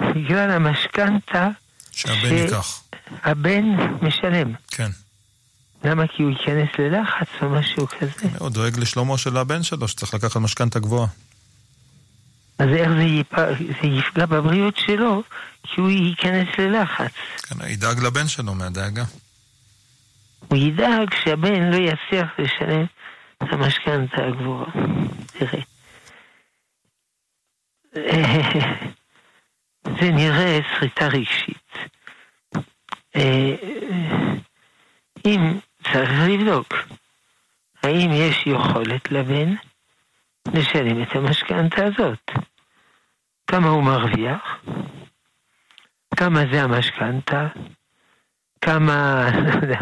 בגלל 0.00 0.50
המשכנתה 0.50 1.48
שהבן 1.92 2.28
ש... 2.28 2.30
ייקח. 2.30 2.82
הבן 3.22 3.64
משלם. 4.02 4.52
כן. 4.68 4.90
למה? 5.84 6.06
כי 6.06 6.22
הוא 6.22 6.30
ייכנס 6.30 6.68
ללחץ 6.78 7.28
או 7.42 7.48
משהו 7.48 7.86
כזה. 7.86 8.28
הוא 8.38 8.50
דואג 8.50 8.78
לשלומו 8.78 9.18
של 9.18 9.36
הבן 9.36 9.62
שלו, 9.62 9.88
שצריך 9.88 10.14
לקחת 10.14 10.36
משכנתה 10.36 10.78
גבוהה. 10.78 11.08
אז 12.58 12.68
איך 12.68 12.88
זה, 12.88 13.02
יפ... 13.02 13.32
זה 13.82 13.88
יפגע 13.88 14.26
בבריאות 14.26 14.76
שלו, 14.76 15.22
כי 15.62 15.80
הוא 15.80 15.90
ייכנס 15.90 16.48
ללחץ. 16.58 17.12
כן, 17.42 17.68
ידאג 17.68 18.04
לבן 18.04 18.28
שלו 18.28 18.54
מהדאגה. 18.54 19.04
הוא 20.48 20.58
ידאג 20.58 21.14
שהבן 21.24 21.62
לא 21.62 21.76
יצליח 21.76 22.28
לשלם 22.38 22.84
את 23.42 23.48
המשכנתה 23.52 24.26
הגבוהה. 24.26 24.70
תראה. 25.26 25.60
זה 30.00 30.10
נראה 30.10 30.58
סריטה 30.78 31.06
רגשית. 31.06 31.72
אה, 33.16 33.54
אם 35.24 35.58
צריך 35.92 36.10
לבדוק, 36.28 36.74
האם 37.82 38.10
יש 38.12 38.46
יכולת 38.46 39.12
לבן 39.12 39.54
לשלם 40.54 41.02
את 41.02 41.16
המשכנתה 41.16 41.84
הזאת? 41.86 42.30
כמה 43.46 43.68
הוא 43.68 43.82
מרוויח? 43.82 44.64
כמה 46.16 46.40
זה 46.52 46.62
המשכנתה? 46.62 47.48
כמה, 48.60 49.26
לא 49.68 49.76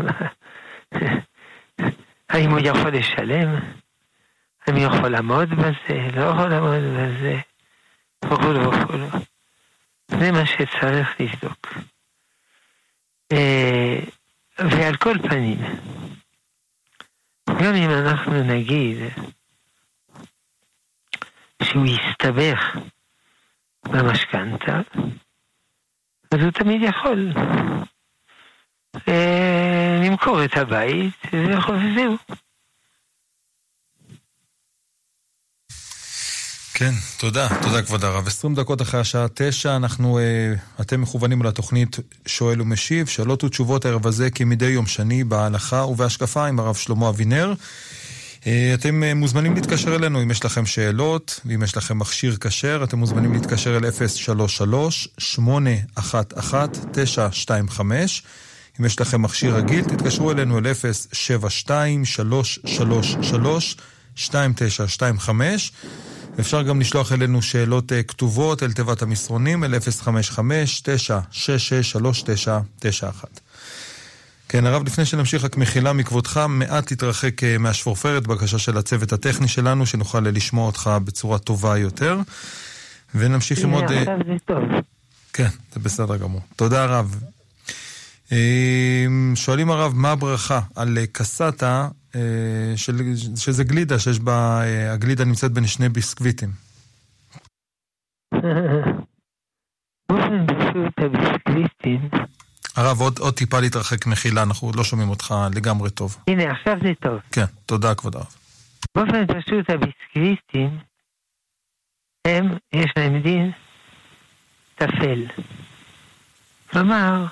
האם 2.29 2.51
הוא 2.51 2.61
יכול 2.63 2.91
לשלם? 2.91 3.55
האם 4.67 4.77
הוא 4.77 4.85
יכול 4.85 5.09
לעמוד 5.09 5.49
בזה? 5.49 6.09
לא 6.15 6.23
יכול 6.23 6.49
לעמוד 6.49 6.83
בזה? 6.97 7.41
וכולו 8.25 8.73
וכולו. 8.73 9.07
זה 10.09 10.33
מה 10.33 10.47
שצריך 10.47 11.21
לבדוק. 11.21 11.75
ועל 14.59 14.97
כל 14.97 15.15
פנים, 15.29 15.59
גם 17.49 17.75
אם 17.75 17.91
אנחנו 17.91 18.43
נגיד 18.43 18.97
שהוא 21.63 21.87
יסתבך 21.87 22.77
במשכנתה, 23.85 24.81
אז 26.35 26.41
הוא 26.43 26.51
תמיד 26.51 26.83
יכול 26.83 27.33
אה, 29.09 30.01
למכור 30.05 30.45
את 30.45 30.57
הבית, 30.57 31.23
וזהו. 31.27 32.17
כן, 36.83 36.95
תודה, 37.16 37.49
תודה 37.62 37.83
כבוד 37.83 38.05
הרב. 38.05 38.27
20 38.27 38.55
דקות 38.55 38.83
אחרי 38.83 39.01
השעה 39.01 39.27
9, 39.35 39.77
אנחנו, 39.77 40.18
uh, 40.18 40.23
אתם 40.81 41.01
מכוונים 41.01 41.42
לתוכנית 41.42 41.97
שואל 42.27 42.62
ומשיב, 42.62 43.07
שאלות 43.07 43.45
ותשובות 43.45 43.85
הערב 43.85 44.07
הזה 44.07 44.31
כמדי 44.31 44.66
יום 44.66 44.87
שני 44.87 45.25
בהלכה 45.25 45.85
ובהשקפה 45.85 46.47
עם 46.47 46.61
הרב 46.61 46.75
שלמה 46.75 47.09
אבינר. 47.09 47.55
Uh, 48.40 48.47
אתם 48.75 49.03
uh, 49.03 49.14
מוזמנים 49.14 49.55
להתקשר 49.55 49.97
אלינו 49.97 50.23
אם 50.23 50.31
יש 50.31 50.45
לכם 50.45 50.66
שאלות, 50.66 51.40
ואם 51.45 51.62
יש 51.62 51.77
לכם 51.77 51.99
מכשיר 51.99 52.37
כשר, 52.40 52.81
אתם 52.85 52.99
מוזמנים 52.99 53.33
להתקשר 53.33 53.77
אל 53.77 53.83
033-811-925. 55.99 57.81
אם 58.81 58.85
יש 58.85 59.01
לכם 59.01 59.23
מכשיר 59.23 59.55
רגיל, 59.55 59.85
תתקשרו 59.85 60.31
אלינו 60.31 60.59
אל 60.59 60.64
072-333-2925. 64.18 64.23
אפשר 66.40 66.62
גם 66.62 66.81
לשלוח 66.81 67.12
אלינו 67.12 67.42
שאלות 67.42 67.92
אה, 67.92 68.03
כתובות 68.03 68.62
אל 68.62 68.73
תיבת 68.73 69.03
המסרונים, 69.03 69.64
אל 69.64 69.75
055-966-3991. 69.75 69.79
כן, 74.49 74.66
הרב, 74.66 74.87
לפני 74.87 75.05
שנמשיך, 75.05 75.45
רק 75.45 75.57
מחילה 75.57 75.92
מכבודך, 75.92 76.47
מעט 76.49 76.92
תתרחק 76.92 77.45
אה, 77.45 77.59
מהשפורפרת, 77.59 78.27
בקשה 78.27 78.59
של 78.59 78.79
הצוות 78.79 79.12
הטכני 79.12 79.49
שלנו, 79.49 79.87
שנוכל 79.87 80.21
לשמוע 80.21 80.66
אותך 80.66 80.90
בצורה 81.05 81.38
טובה 81.38 81.79
יותר. 81.79 82.18
ונמשיך 83.14 83.64
עם 83.64 83.71
עוד... 83.71 83.85
הנה, 83.90 84.01
עכשיו 84.01 84.18
זה 84.27 84.33
טוב. 84.45 84.62
כן, 85.33 85.49
זה 85.73 85.81
בסדר 85.81 86.16
גמור. 86.16 86.40
תודה 86.57 86.85
רב. 86.85 87.21
שואלים 89.35 89.71
הרב, 89.71 89.92
מה 89.95 90.11
הברכה 90.11 90.61
על 90.77 90.99
קסטה 91.12 91.88
אה, 92.14 92.73
שזה 93.37 93.64
גלידה 93.64 93.99
שיש 93.99 94.21
בה, 94.21 94.61
אה, 94.62 94.92
הגלידה 94.92 95.25
נמצאת 95.25 95.53
בין 95.53 95.66
שני 95.66 95.88
ביסקוויטים. 95.88 96.51
הרב, 102.77 103.01
עוד, 103.01 103.18
עוד 103.18 103.35
טיפה 103.35 103.61
להתרחק 103.61 104.07
מחילה, 104.07 104.42
אנחנו 104.42 104.73
לא 104.77 104.85
שומעים 104.85 105.09
אותך 105.09 105.35
לגמרי 105.55 105.90
טוב. 105.90 106.16
הנה, 106.29 106.51
עכשיו 106.51 106.77
זה 106.83 106.92
טוב. 107.01 107.21
כן, 107.33 107.45
תודה 107.66 107.95
כבוד 107.95 108.16
הרב. 108.16 108.35
באופן 108.95 109.27
פשוט 109.27 109.71
הביסקוויטים, 109.71 110.79
הם, 112.25 112.57
יש 112.73 112.92
להם 112.97 113.23
דין 113.23 113.51
טפל. 114.75 115.27
כלומר, 116.71 117.27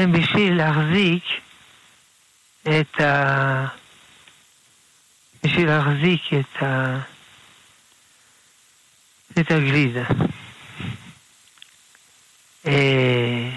הם 0.00 0.12
בשביל 0.12 0.56
להחזיק 0.56 1.24
את 2.62 3.00
ה... 3.00 3.66
בשביל 5.44 5.66
להחזיק 5.66 6.22
את 6.40 6.62
ה... 6.62 6.98
את 9.40 9.50
הגלידה. 9.50 10.04
אה, 12.66 13.50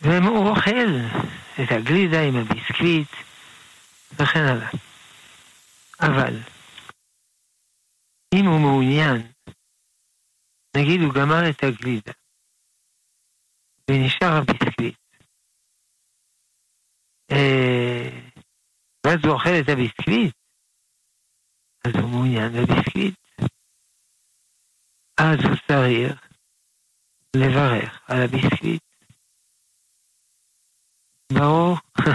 והוא 0.00 0.48
אוכל 0.48 0.96
את 1.62 1.72
הגלידה 1.72 2.22
עם 2.22 2.36
הביסקוויט 2.36 3.08
וכן 4.12 4.40
הלאה. 4.40 4.70
אבל 6.00 6.38
אם 8.34 8.46
הוא 8.46 8.60
מעוניין, 8.60 9.26
נגיד 10.76 11.00
הוא 11.00 11.14
גמר 11.14 11.50
את 11.50 11.64
הגלידה 11.64 12.12
ונשאר 13.90 14.32
הביסקוויט, 14.38 14.98
אה, 17.30 18.10
ואז 19.06 19.18
הוא 19.24 19.32
אוכל 19.32 19.50
את 19.60 19.68
הביסקוויט, 19.68 20.34
אז 21.84 21.92
הוא 21.94 22.10
מעוניין 22.10 22.52
בביסקוויט. 22.52 23.14
אז 25.20 25.38
הוא 25.44 25.56
צריך 25.68 26.30
לברך 27.36 28.00
על 28.08 28.22
הביסקוויט. 28.22 28.82
ברור. 31.32 31.76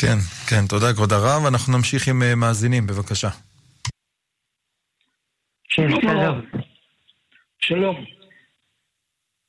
כן, 0.00 0.18
כן, 0.50 0.66
תודה 0.68 0.92
כבוד 0.94 1.12
הרב. 1.12 1.46
אנחנו 1.46 1.76
נמשיך 1.76 2.08
עם 2.08 2.22
אה, 2.22 2.34
מאזינים, 2.34 2.86
בבקשה. 2.86 3.30
כן, 5.68 5.88
שלום. 6.00 6.40
שלום. 7.58 8.13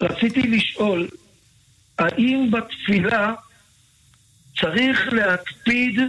רציתי 0.01 0.41
לשאול, 0.41 1.07
האם 1.99 2.51
בתפילה 2.51 3.33
צריך 4.61 5.13
להקפיד 5.13 5.99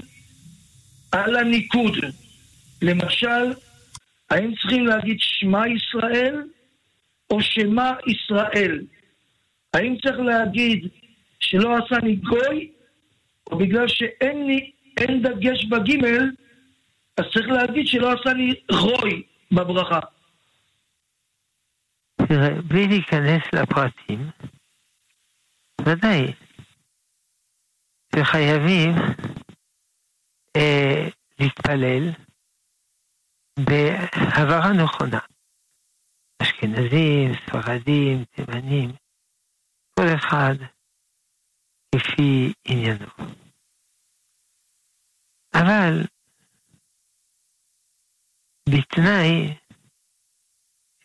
על 1.12 1.36
הניקוד? 1.36 1.96
למשל, 2.82 3.52
האם 4.30 4.54
צריכים 4.54 4.86
להגיד 4.86 5.16
שמע 5.20 5.68
ישראל 5.68 6.42
או 7.30 7.42
שמע 7.42 7.92
ישראל? 8.06 8.80
האם 9.74 9.96
צריך 10.02 10.18
להגיד 10.18 10.88
שלא 11.40 11.76
עשני 11.76 12.16
גוי, 12.16 12.70
או 13.50 13.58
בגלל 13.58 13.88
שאין 13.88 14.46
לי, 14.46 14.70
דגש 15.22 15.64
בגימל, 15.64 16.30
אז 17.16 17.24
צריך 17.32 17.48
להגיד 17.48 17.86
שלא 17.86 18.12
עשני 18.12 18.54
רוי 18.70 19.22
בברכה. 19.52 20.00
תראה, 22.28 22.62
בלי 22.68 22.86
להיכנס 22.88 23.42
לפרטים, 23.52 24.30
ודאי 25.80 26.32
שחייבים 28.16 28.92
אה, 30.56 31.08
להתפלל 31.38 32.12
בהברה 33.58 34.72
נכונה. 34.84 35.20
אשכנזים, 36.42 37.32
ספרדים, 37.34 38.24
תימנים, 38.24 38.90
כל 39.94 40.06
אחד 40.16 40.54
כפי 41.94 42.52
עניינו. 42.64 43.06
אבל 45.54 46.06
בתנאי 48.68 49.65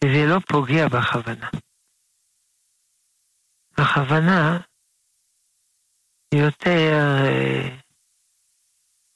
שזה 0.03 0.23
לא 0.29 0.39
פוגע 0.51 0.85
בכוונה. 0.87 1.49
הכוונה 3.77 4.59
יותר 6.33 6.89
אה, 7.27 7.77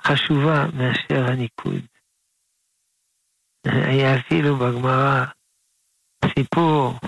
חשובה 0.02 0.60
מאשר 0.78 1.32
הניקוד. 1.32 1.86
היה 3.65 4.19
אפילו 4.19 4.56
בגמרא 4.56 5.26
סיפור 6.26 7.00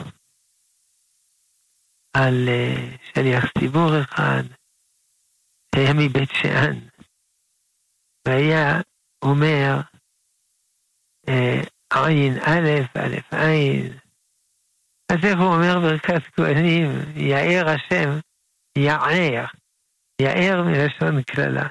על 2.13 2.35
אה, 2.47 2.97
שליח 3.13 3.43
ציבור 3.59 3.91
אחד, 4.01 4.43
היה 5.75 5.93
מבית 5.93 6.29
שאן, 6.29 6.77
והיה 8.27 8.81
אומר 9.21 9.81
אה, 11.29 11.76
עין 11.93 12.33
א', 12.33 12.69
א' 12.97 13.35
עין, 13.35 13.97
אז 15.11 15.17
איך 15.25 15.39
הוא 15.39 15.53
אומר 15.55 15.79
ברכת 15.79 16.23
כהנים, 16.35 16.89
יאר 17.15 17.65
השם, 17.69 18.09
יער, 18.77 19.45
יאר 20.21 20.63
מלשון 20.63 21.23
קללה. 21.23 21.67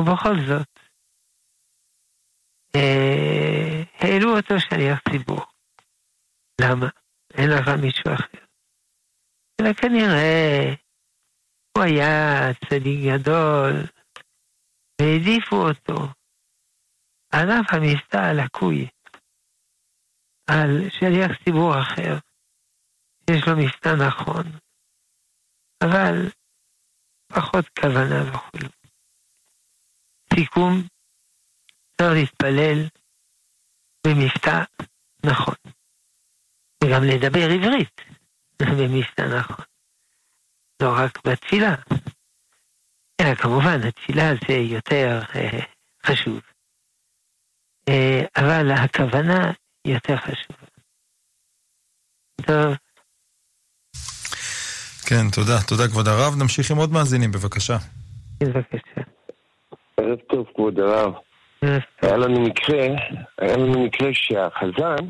ובכל 0.00 0.36
זאת, 0.48 0.68
אה, 2.76 3.82
העלו 3.98 4.36
אותו 4.36 4.54
שליח 4.60 4.98
ציבור. 5.10 5.44
למה? 6.60 6.88
אין 7.34 7.50
לך 7.50 7.68
מישהו 7.82 8.14
אחר. 8.14 8.44
אלא 9.60 9.72
כנראה 9.72 10.74
הוא 11.76 11.84
היה 11.84 12.40
צדיק 12.68 13.00
גדול, 13.06 13.72
והעדיפו 15.00 15.56
אותו 15.56 16.17
על 17.30 17.50
אף 17.50 17.66
המבטא 17.74 18.16
הלקוי 18.16 18.88
על 20.46 20.90
שליח 20.90 21.44
ציבור 21.44 21.72
אחר, 21.80 22.18
שיש 23.30 23.48
לו 23.48 23.56
מבטא 23.56 23.88
נכון, 24.08 24.44
אבל 25.84 26.30
פחות 27.28 27.64
כוונה 27.80 28.32
וכו'. 28.32 28.68
סיכום, 30.34 30.82
צריך 31.96 32.12
להתפלל 32.14 32.88
במבטא 34.06 34.64
נכון. 35.26 35.54
וגם 36.84 37.02
לדבר 37.04 37.48
עברית 37.54 38.00
במבטא 38.62 39.22
נכון. 39.38 39.64
לא 40.82 40.88
רק 40.98 41.26
בתפילה, 41.26 41.74
אלא 43.20 43.34
כמובן, 43.34 43.88
התפילה 43.88 44.24
זה 44.48 44.54
יותר 44.54 45.20
אה, 45.34 45.60
חשוב. 46.06 46.40
אה, 47.88 48.22
אבל 48.36 48.70
הכוונה 48.70 49.52
יותר 49.84 50.16
חשובה. 50.16 50.66
טוב. 52.46 52.74
כן, 55.08 55.30
תודה. 55.34 55.58
תודה, 55.68 55.88
כבוד 55.88 56.08
הרב. 56.08 56.34
נמשיך 56.42 56.70
עם 56.70 56.76
עוד 56.76 56.92
מאזינים, 56.92 57.32
בבקשה. 57.32 57.76
בבקשה. 58.40 59.00
ערב 59.96 60.18
טוב, 60.18 60.46
כבוד 60.54 60.80
הרב. 60.80 61.12
היה 62.02 62.16
לנו 62.16 62.40
מקרה, 62.40 62.86
היה 63.38 63.56
לנו 63.56 63.84
מקרה 63.84 64.08
שהחזן 64.12 65.08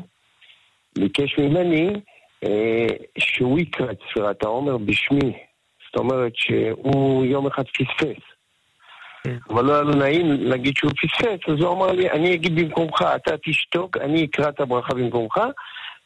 ביקש 0.97 1.37
ממני 1.39 2.01
אה, 2.43 2.87
שהוא 3.17 3.59
יקרא 3.59 3.91
את 3.91 3.99
ספירת 4.11 4.43
העומר 4.43 4.77
בשמי. 4.77 5.37
זאת 5.85 5.95
אומרת 5.95 6.31
שהוא 6.35 7.25
יום 7.25 7.47
אחד 7.47 7.63
פספס. 7.67 8.28
כן. 9.29 9.53
אבל 9.53 9.65
לא 9.65 9.73
היה 9.73 9.81
לו 9.81 9.93
נעים 9.93 10.31
להגיד 10.31 10.73
שהוא 10.77 10.91
פספס, 10.91 11.39
אז 11.47 11.59
הוא 11.59 11.73
אמר 11.73 11.91
לי, 11.91 12.11
אני 12.11 12.33
אגיד 12.33 12.55
במקומך, 12.55 13.01
אתה 13.15 13.31
תשתוק, 13.45 13.97
אני 13.97 14.25
אקרא 14.25 14.49
את 14.49 14.59
הברכה 14.59 14.93
במקומך, 14.93 15.37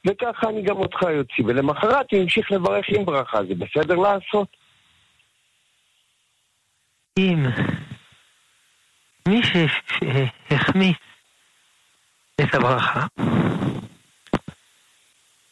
וככה 0.07 0.49
אני 0.49 0.61
גם 0.61 0.77
אותך 0.77 1.01
יוציא. 1.01 1.43
ולמחרת 1.47 2.05
הוא 2.11 2.21
המשיך 2.21 2.51
לברך 2.51 2.85
עם 2.87 3.05
ברכה, 3.05 3.39
זה 3.43 3.55
בסדר 3.55 3.95
לעשות? 3.95 4.47
אם 7.19 7.45
מי 9.27 9.41
שהחמיץ 9.43 10.97
את 12.41 12.55
הברכה, 12.55 13.05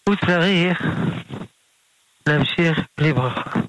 הוא 0.07 0.15
צריך 0.25 0.81
להמשיך 2.27 2.79
בלי 2.97 3.13
ברכה. 3.13 3.59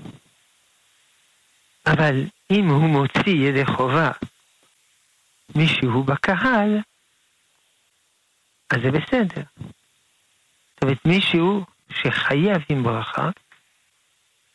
אבל 1.86 2.24
אם 2.52 2.68
הוא 2.68 2.88
מוציא 2.88 3.48
ידי 3.48 3.66
חובה 3.66 4.10
מישהו 5.54 6.04
בקהל, 6.04 6.80
אז 8.70 8.78
זה 8.82 8.90
בסדר. 8.90 9.42
זאת 10.74 10.82
אומרת, 10.82 11.04
מישהו 11.04 11.64
שחייב 11.90 12.62
עם 12.68 12.82
ברכה, 12.82 13.30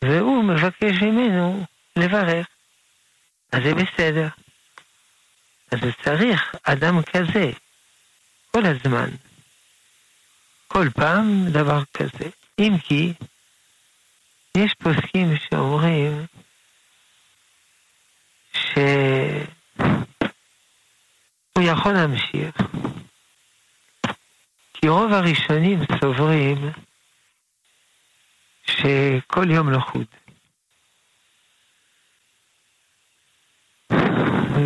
והוא 0.04 0.44
מבקש 0.44 1.02
ממנו 1.02 1.66
לברך, 1.96 2.48
אז 3.52 3.60
זה 3.64 3.74
בסדר. 3.74 4.28
אז 5.72 5.80
צריך 6.04 6.56
אדם 6.64 7.02
כזה, 7.02 7.52
כל 8.52 8.66
הזמן, 8.66 9.10
כל 10.68 10.90
פעם 10.96 11.46
דבר 11.50 11.84
כזה. 11.94 12.30
אם 12.60 12.78
כי, 12.78 13.14
יש 14.58 14.74
פוסקים 14.74 15.36
שאומרים 15.38 16.26
שהוא 18.74 19.44
יכול 21.64 21.94
להמשיך. 21.94 22.56
כי 24.74 24.90
רוב 24.90 25.14
הראשונים 25.14 25.80
סוברים 26.00 26.72
שכל 28.66 29.52
יום 29.52 29.72
לחוד. 29.72 30.06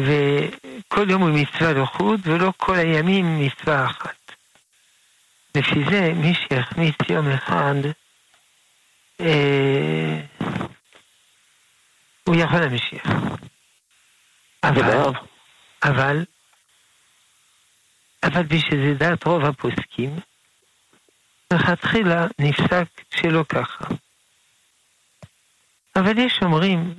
וכל 0.05 1.09
יום 1.09 1.21
הוא 1.21 1.29
מצווה 1.29 1.73
לחוד, 1.73 2.19
ולא 2.23 2.53
כל 2.57 2.75
הימים 2.75 3.39
מצווה 3.39 3.85
אחת. 3.85 4.31
לפי 5.55 5.83
זה, 5.89 6.13
מי 6.15 6.33
שהחמיץ 6.33 6.95
יום 7.09 7.27
אחד, 7.27 7.75
אה, 9.19 10.21
הוא 12.23 12.35
יכול 12.35 12.59
להמשיך. 12.59 13.03
אבל, 14.63 15.11
אבל, 15.83 16.25
אבל 18.23 18.43
בשביל 18.43 18.87
זה 18.87 18.93
דעת 18.93 19.23
רוב 19.23 19.45
הפוסקים, 19.45 20.19
מלכתחילה 21.53 22.27
נפסק 22.39 22.87
שלא 23.15 23.43
ככה. 23.49 23.85
אבל 25.95 26.17
יש 26.17 26.39
אומרים 26.41 26.93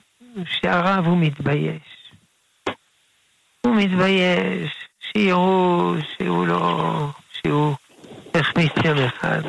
שהרב 0.45 1.07
הוא 1.07 1.19
מתבייש. 1.19 2.13
הוא 3.61 3.77
מתבייש, 3.77 4.73
שיראו 5.01 5.95
שהוא 6.17 6.47
לא, 6.47 7.09
שהוא 7.33 7.77
החמיץ 8.35 8.73
יום 8.85 8.99
אחד. 8.99 9.43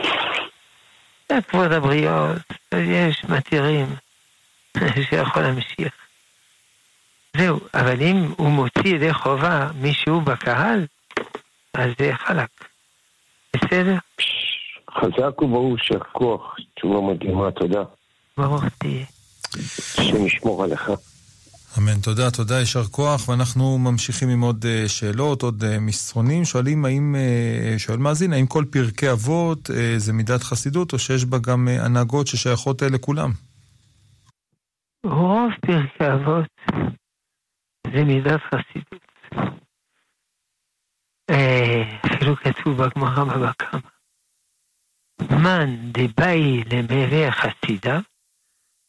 זה 1.29 1.41
כבוד 1.47 1.71
הבריות, 1.71 2.37
יש 2.73 3.23
מתירים 3.23 3.95
שיכול 5.09 5.41
להמשיך. 5.43 6.02
זהו, 7.37 7.59
אבל 7.73 8.01
אם 8.01 8.33
הוא 8.37 8.49
מוציא 8.49 8.95
ידי 8.95 9.13
חובה 9.13 9.69
מישהו 9.81 10.21
בקהל, 10.21 10.85
אז 11.73 11.89
זה 11.99 12.11
חלק. 12.15 12.49
בסדר? 13.55 13.97
חזק 14.91 15.41
וברור 15.41 15.77
שהכוח, 15.77 16.55
תשובה 16.75 17.13
מדהימה, 17.13 17.51
תודה. 17.51 17.83
ברוך 18.37 18.63
תהיה. 18.77 19.05
השם 19.97 20.25
ישמור 20.25 20.63
עליך. 20.63 20.91
אמן, 21.77 21.99
תודה, 22.03 22.31
תודה, 22.31 22.59
יישר 22.59 22.83
כוח, 22.83 23.29
ואנחנו 23.29 23.77
ממשיכים 23.77 24.29
עם 24.29 24.41
עוד 24.41 24.65
uh, 24.65 24.89
שאלות, 24.89 25.41
עוד 25.41 25.63
uh, 25.63 25.79
מסרונים. 25.79 26.45
שואלים 26.45 26.85
האם, 26.85 27.15
uh, 27.15 27.79
שואל 27.79 27.97
מאזין, 27.97 28.33
האם 28.33 28.45
כל 28.45 28.65
פרקי 28.71 29.11
אבות 29.11 29.69
זה 29.97 30.13
מידת 30.13 30.43
חסידות, 30.43 30.93
או 30.93 30.99
שיש 30.99 31.25
בה 31.25 31.37
גם 31.37 31.67
הנהגות 31.67 32.27
ששייכות 32.27 32.81
לכולם? 32.81 33.31
רוב 35.05 35.51
פרקי 35.61 36.13
אבות 36.13 36.47
זה 37.93 38.03
מידת 38.03 38.41
חסידות. 38.41 39.03
אפילו 42.05 42.35
כתוב 42.35 42.83
בגמרא 42.83 43.23
בבא 43.23 43.51
קמא. 43.53 43.79
מן 45.21 45.91
דבאי 45.91 46.63
למראה 46.63 47.31
חסידה, 47.31 47.99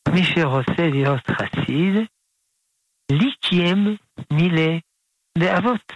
מי 0.08 0.24
שרוצה 0.24 0.88
להיות 0.92 1.30
חסיד, 1.30 1.94
ליקיים 3.12 3.96
מילי 4.32 4.80
דאבות, 5.38 5.92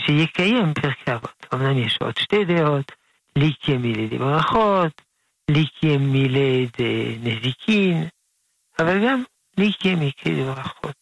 שיקיים 0.00 0.74
פרקי 0.74 1.14
אבות. 1.14 1.46
אמנם 1.54 1.78
יש 1.78 1.98
עוד 2.00 2.16
שתי 2.18 2.44
דעות, 2.44 2.92
ליקיים 3.36 3.82
מילי 3.82 4.08
דברכות, 4.08 5.02
ליקיים 5.50 6.12
מילי 6.12 6.66
דנזיקין, 6.78 8.08
אבל 8.78 9.06
גם 9.06 9.22
ליקיים 9.58 9.98
מילי 9.98 10.42
דברכות. 10.42 10.99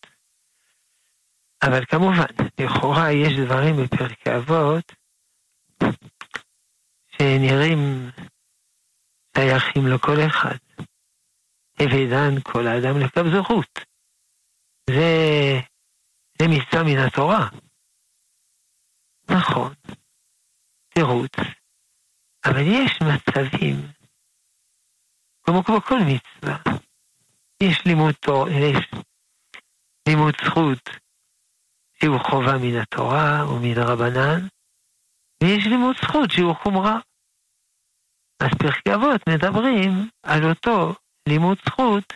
אבל 1.62 1.84
כמובן, 1.84 2.46
לכאורה 2.60 3.12
יש 3.12 3.32
דברים 3.44 3.76
בפרקי 3.76 4.30
אבות 4.36 4.92
שנראים 7.10 8.10
שייכים 9.36 9.82
לכל 9.94 10.16
אחד. 10.26 10.56
הווה 11.80 12.42
כל 12.42 12.66
האדם 12.66 13.00
לקבזרות. 13.00 13.78
זה, 14.90 15.60
זה 16.38 16.48
מצווה 16.48 16.82
מן 16.82 16.98
התורה. 17.06 17.48
נכון, 19.30 19.74
תירוץ. 20.94 21.32
אבל 22.44 22.62
יש 22.62 22.98
מצבים, 23.02 23.76
כמו 25.42 25.64
כמו 25.64 25.80
כל 25.80 25.98
מצווה, 25.98 26.58
יש 27.62 27.86
לימוד, 27.86 28.14
תור, 28.14 28.48
יש 28.48 28.90
לימוד 30.08 30.34
זכות 30.44 31.07
שהוא 32.00 32.18
חובה 32.30 32.58
מן 32.58 32.76
התורה 32.76 33.46
ומן 33.50 33.78
הרבנן, 33.78 34.46
ויש 35.42 35.66
לימוד 35.66 35.96
זכות 36.02 36.30
שהוא 36.30 36.54
חומרה. 36.62 36.98
אז 38.40 38.48
פרקי 38.58 38.94
אבות 38.94 39.28
מדברים 39.28 40.08
על 40.22 40.44
אותו 40.44 40.94
לימוד 41.28 41.58
זכות 41.66 42.12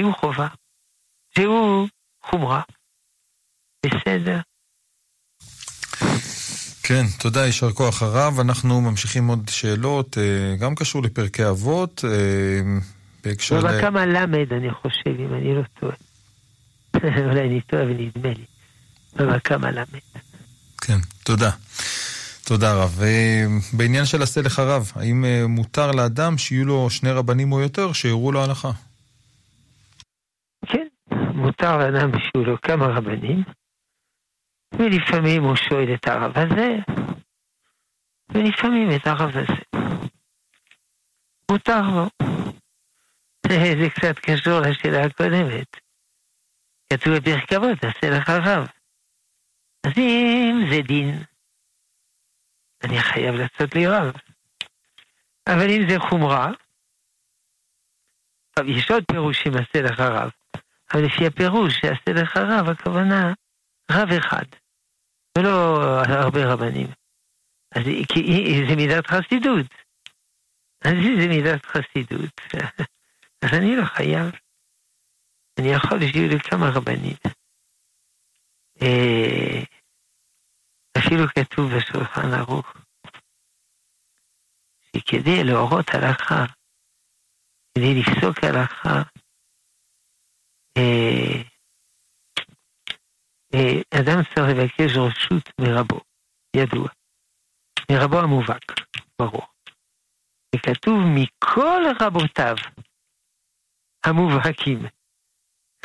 שהוא 0.00 0.14
חובה, 0.14 0.48
שהוא 1.34 1.88
חומרה. 2.24 2.62
בסדר. 3.86 4.40
כן, 6.82 7.02
תודה, 7.20 7.46
יישר 7.46 7.70
כוח 7.70 8.02
הרב. 8.02 8.40
אנחנו 8.40 8.80
ממשיכים 8.80 9.28
עוד 9.28 9.48
שאלות, 9.48 10.18
אה, 10.18 10.56
גם 10.60 10.74
קשור 10.74 11.02
לפרקי 11.02 11.48
אבות, 11.48 12.04
אה, 12.04 12.60
בהקשר 13.24 13.58
ל... 13.58 13.60
בבא 13.60 13.80
קמא 13.80 13.98
למד, 13.98 14.52
אני 14.52 14.70
חושב, 14.70 15.20
אם 15.20 15.34
אני 15.34 15.54
לא 15.54 15.62
טועה. 15.80 16.09
אולי 17.26 17.40
אני 17.40 17.60
טועה 17.60 17.82
ונדמה 17.82 18.28
לי. 18.28 18.44
קמא 19.42 19.66
למד. 19.66 20.00
כן, 20.80 20.98
תודה. 21.24 21.50
תודה 22.46 22.74
רב. 22.74 23.00
בעניין 23.72 24.04
של 24.04 24.22
עשה 24.22 24.40
לך 24.40 24.58
רב, 24.58 24.92
האם 24.94 25.24
אה, 25.24 25.46
מותר 25.48 25.90
לאדם 25.90 26.38
שיהיו 26.38 26.64
לו 26.64 26.90
שני 26.90 27.10
רבנים 27.10 27.52
או 27.52 27.60
יותר 27.60 27.92
שיורו 27.92 28.32
לו 28.32 28.44
הלכה? 28.44 28.70
כן, 30.66 30.86
מותר 31.34 31.76
לאדם 31.78 32.10
שיהיו 32.18 32.44
לו 32.44 32.60
כמה 32.60 32.86
רבנים, 32.86 33.42
ולפעמים 34.78 35.42
הוא 35.42 35.56
שואל 35.56 35.94
את 35.94 36.08
הרב 36.08 36.32
הזה, 36.38 36.76
ולפעמים 38.30 38.88
את 38.96 39.06
הרב 39.06 39.30
הזה. 39.36 39.80
מותר 41.50 41.82
לו. 41.82 42.08
זה 43.80 43.88
קצת 43.94 44.18
קשור 44.18 44.60
לשאלה 44.60 45.04
הקודמת. 45.04 45.79
כתוב 46.92 47.14
בפרק 47.16 47.52
אבות, 47.52 47.78
עשה 47.84 48.10
לך 48.10 48.30
רב. 48.30 48.66
אז 49.86 49.92
אם 49.96 50.66
זה 50.70 50.82
דין, 50.82 51.22
אני 52.84 53.00
חייב 53.00 53.34
לעשות 53.34 53.74
לי 53.74 53.86
רב. 53.86 54.12
אבל 55.46 55.70
אם 55.70 55.90
זה 55.90 55.98
חומרה, 55.98 56.50
טוב, 58.54 58.68
יש 58.68 58.90
עוד 58.90 59.04
פירוש 59.12 59.42
שמעשה 59.42 59.82
לך 59.82 60.00
רב, 60.00 60.30
אבל 60.94 61.04
לפי 61.04 61.26
הפירוש 61.26 61.74
שיעשה 61.74 62.22
לך 62.22 62.36
רב, 62.36 62.68
הכוונה 62.68 63.32
רב 63.90 64.08
אחד, 64.18 64.44
ולא 65.38 65.80
הרבה 66.08 66.52
רבנים. 66.52 66.86
אז 67.74 67.82
כי 68.08 68.62
זה 68.68 68.76
מידת 68.76 69.06
חסידות. 69.06 69.66
אז 70.84 70.92
זה 71.20 71.28
מידת 71.28 71.66
חסידות. 71.66 72.40
אז 73.42 73.50
אני 73.52 73.76
לא 73.76 73.84
חייב. 73.84 74.30
אני 75.58 75.68
יכול 75.68 75.98
שיהיו 76.00 76.28
לי 76.28 76.40
כמה 76.40 76.66
רבנים. 76.74 77.16
אה, 78.82 79.62
אפילו 80.98 81.24
כתוב 81.28 81.70
בשולחן 81.76 82.34
ערוך, 82.38 82.66
שכדי 84.96 85.44
להורות 85.44 85.86
הלכה, 85.88 86.44
כדי 87.74 87.94
לפסוק 88.00 88.44
הלכה, 88.44 89.02
אה, 90.76 91.42
אה, 93.54 94.00
אדם 94.00 94.22
צריך 94.22 94.46
לבקש 94.50 94.96
רשות 94.96 95.48
מרבו, 95.60 96.00
ידוע. 96.56 96.88
מרבו 97.92 98.18
המובהק, 98.18 98.64
ברור. 99.18 99.46
וכתוב 100.54 100.94
מכל 101.14 101.82
רבותיו 102.00 102.56
המובהקים. 104.04 104.99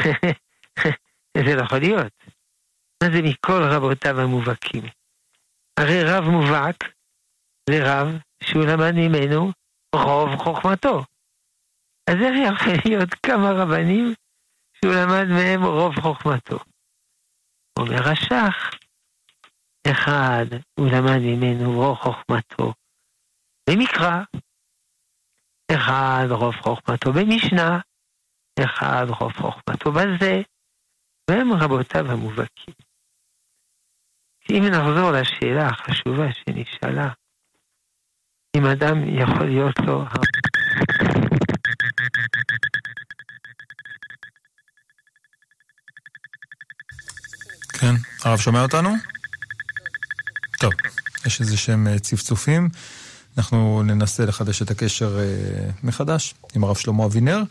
זה 1.38 1.55
לא 1.55 1.62
יכול 1.62 1.79
להיות. 1.79 2.13
מה 3.03 3.10
זה 3.12 3.21
מכל 3.23 3.62
רבותיו 3.63 4.19
המובהקים? 4.19 4.84
הרי 5.79 6.03
רב 6.03 6.23
מובהק 6.23 6.84
זה 7.69 7.75
רב 7.84 8.08
שהוא 8.43 8.65
למד 8.65 8.91
ממנו 8.91 9.51
רוב 9.95 10.29
חוכמתו. 10.43 11.03
אז 12.10 12.15
איך 12.15 12.53
יכול 12.53 12.73
להיות 12.86 13.13
כמה 13.13 13.51
רבנים 13.51 14.13
שהוא 14.75 14.93
למד 14.93 15.25
מהם 15.29 15.63
רוב 15.63 15.95
חוכמתו? 15.95 16.60
אומר 17.79 17.95
רש"ך, 17.95 18.69
אחד 19.91 20.45
הוא 20.79 20.88
למד 20.88 21.19
ממנו 21.21 21.71
רוב 21.71 21.97
חוכמתו 21.97 22.73
במקרא, 23.69 24.23
אחד 25.71 26.27
רוב 26.29 26.55
חוכמתו 26.55 27.13
במשנה, 27.13 27.79
אחד 28.60 29.06
רוב 29.20 29.34
חוכמתו 29.34 29.91
בזה, 29.91 30.41
והם 31.30 31.54
רבותיו 31.54 32.12
המובהקים. 32.12 32.74
אם 34.52 34.63
נחזור 34.72 35.12
לשאלה 35.12 35.68
החשובה 35.68 36.26
שנשאלה, 36.34 37.10
אם 38.58 38.65
אדם 38.65 39.20
יכול 39.20 39.46
להיות 39.46 39.80
לו... 39.80 40.06
כן, 47.80 47.94
הרב 48.24 48.39
שומע 48.39 48.62
אותנו? 48.62 48.89
טוב, 50.60 50.74
יש 51.26 51.41
איזה 51.41 51.58
שהם 51.58 51.88
אה, 51.88 52.00
צפצופים. 52.00 52.70
אנחנו 53.38 53.84
ננסה 53.84 54.26
לחדש 54.26 54.62
את 54.62 54.72
הקשר 54.72 55.20
אה, 55.20 55.70
מחדש 55.84 56.34
עם 56.56 56.63
הרב 56.63 56.76
שלמה 56.76 57.06
אבינר, 57.06 57.44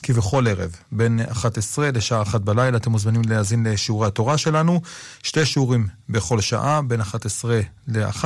כבכל 0.03 0.47
ערב, 0.47 0.75
בין 0.91 1.19
11 1.31 1.91
לשעה 1.91 2.21
1 2.21 2.41
בלילה. 2.41 2.77
אתם 2.77 2.91
מוזמנים 2.91 3.21
להאזין 3.27 3.67
לשיעורי 3.67 4.07
התורה 4.07 4.37
שלנו. 4.37 4.81
שתי 5.23 5.45
שיעורים 5.45 5.87
בכל 6.09 6.41
שעה, 6.41 6.81
בין 6.81 7.01
11 7.01 7.59
ל-1. 7.87 8.23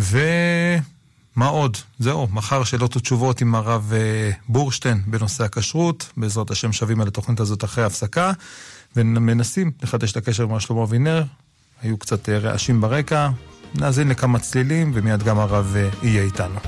ומה 0.00 1.46
עוד? 1.46 1.76
זהו, 1.98 2.28
מחר 2.30 2.64
שאלות 2.64 2.96
ותשובות 2.96 3.40
עם 3.40 3.54
הרב 3.54 3.92
אה, 3.92 4.30
בורשטיין 4.48 5.02
בנושא 5.06 5.44
הכשרות. 5.44 6.10
בעזרת 6.16 6.50
השם 6.50 6.72
שבים 6.72 7.00
על 7.00 7.08
התוכנית 7.08 7.40
הזאת 7.40 7.64
אחרי 7.64 7.84
ההפסקה, 7.84 8.32
ומנסים 8.96 9.70
לחדש 9.82 10.12
את 10.12 10.16
הקשר 10.16 10.42
עם 10.42 10.60
שלמה 10.60 10.82
אבינר. 10.82 11.22
היו 11.82 11.98
קצת 11.98 12.28
אה, 12.28 12.38
רעשים 12.38 12.80
ברקע. 12.80 13.28
נאזין 13.74 14.08
לכמה 14.08 14.38
צלילים, 14.38 14.90
ומיד 14.94 15.22
גם 15.22 15.38
הרב 15.38 15.76
אה, 15.76 15.88
יהיה 16.02 16.22
איתנו. 16.22 16.60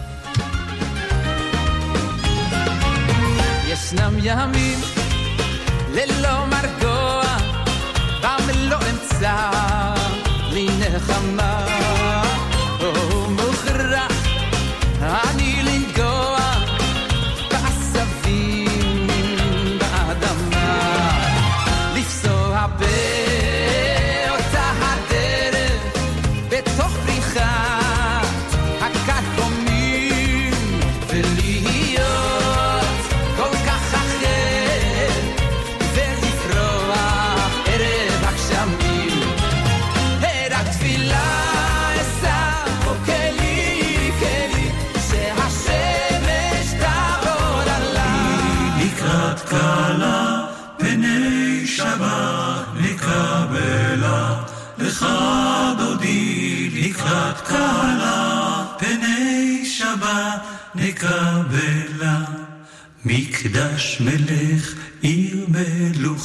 ישנם 3.69 4.15
ימים 4.23 4.79
ללא 5.95 6.47
מרגוע, 6.47 7.04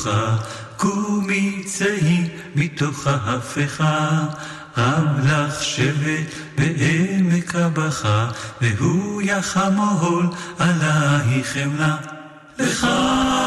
מלוכה 0.10 0.36
קומי 0.78 1.64
צאי 1.66 2.30
מתוך 2.56 3.08
ההפכה 3.08 4.26
רב 4.78 5.20
לך 5.24 5.64
שבט 5.64 6.34
בעמק 6.58 7.56
הבכה 7.56 8.30
והוא 8.62 9.22
יחמול 9.22 10.28
עלייך 10.60 11.48
חמלה 11.54 11.96
לך 12.60 12.88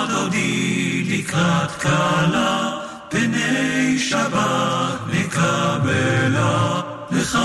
דודי 0.09 1.05
לקראת 1.09 1.71
כלה 1.83 2.79
פני 3.09 3.99
שבת 3.99 4.99
נקבלה 5.09 6.81
לך 7.11 7.39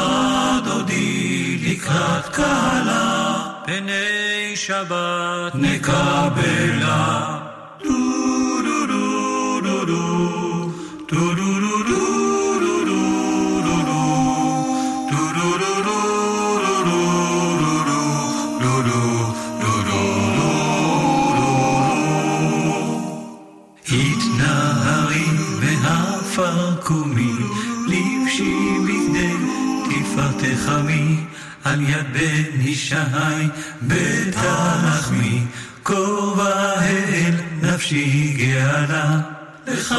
דודי 0.66 1.58
לקראת 1.62 2.36
כלה 2.36 3.34
פני 3.66 4.56
שבת 4.56 5.56
נקבלה 5.56 7.47
בית 33.82 34.36
הלחמי, 34.38 35.46
כובע 35.84 36.82
אל 36.82 37.34
נפשי 37.62 38.34
גאלה. 38.38 39.37
לך 39.68 39.96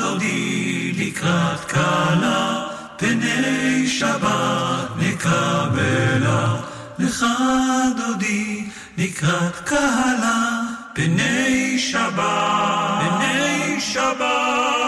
דודי 0.00 0.92
לקראת 0.96 1.70
כלה, 1.70 2.66
פני 2.96 3.88
שבת 3.88 4.88
נקבלה. 4.96 6.56
לך 6.98 7.26
דודי 7.96 8.68
לקראת 8.98 9.68
כלה, 9.68 10.60
פני 10.94 11.78
שבת, 11.78 13.00
פני 13.00 13.80
שבת, 13.80 14.79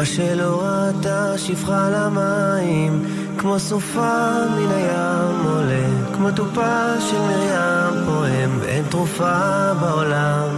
מה 0.00 0.06
שלא 0.06 0.62
ראתה 0.62 1.38
שפחה 1.38 1.90
למים, 1.90 3.04
כמו 3.38 3.58
סופה 3.58 4.32
מן 4.56 4.70
הים 4.70 5.46
עולה, 5.46 6.14
כמו 6.14 6.30
תופה 6.30 7.00
של 7.10 7.18
מרים 7.18 8.04
פועם, 8.06 8.58
ואין 8.60 8.84
תרופה 8.90 9.74
בעולם. 9.80 10.48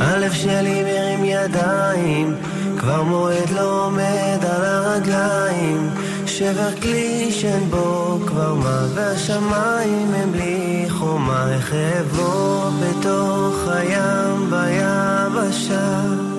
הלב 0.00 0.32
שלי 0.32 0.82
מרים 0.82 1.24
ידיים, 1.24 2.34
כבר 2.78 3.02
מועד 3.02 3.50
לא 3.50 3.86
עומד 3.86 4.38
על 4.42 4.64
הרגליים, 4.64 5.90
שבר 6.26 6.72
כלי 6.82 7.32
שאין 7.32 7.70
בו 7.70 8.18
כבר 8.26 8.54
מה, 8.54 8.86
והשמיים 8.94 10.14
הם 10.14 10.32
בלי 10.32 10.86
חומה, 10.88 11.52
איך 11.52 11.72
אעבור 11.74 12.70
בתוך 12.80 13.68
הים 13.68 14.50
ביבשה. 14.50 16.33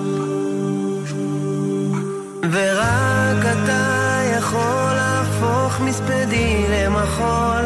ורק 2.50 3.44
אתה 3.44 4.20
יכול 4.38 4.92
להפוך 4.94 5.80
מספדי 5.80 6.66
למחול, 6.70 7.64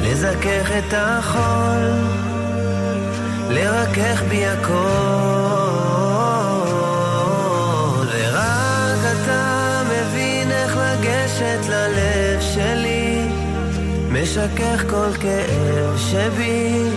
לזכך 0.00 0.70
את 0.78 0.94
החול, 0.96 1.90
לרכך 3.50 4.22
בי 4.28 4.46
הכל. 4.46 4.74
ורק 8.12 9.00
אתה 9.12 9.82
מבין 9.88 10.50
איך 10.50 10.76
לגשת 10.76 11.68
ללב 11.68 12.40
שלי, 12.40 13.28
משכך 14.10 14.84
כל 14.90 15.12
כאב 15.20 15.96
שבי, 15.96 16.88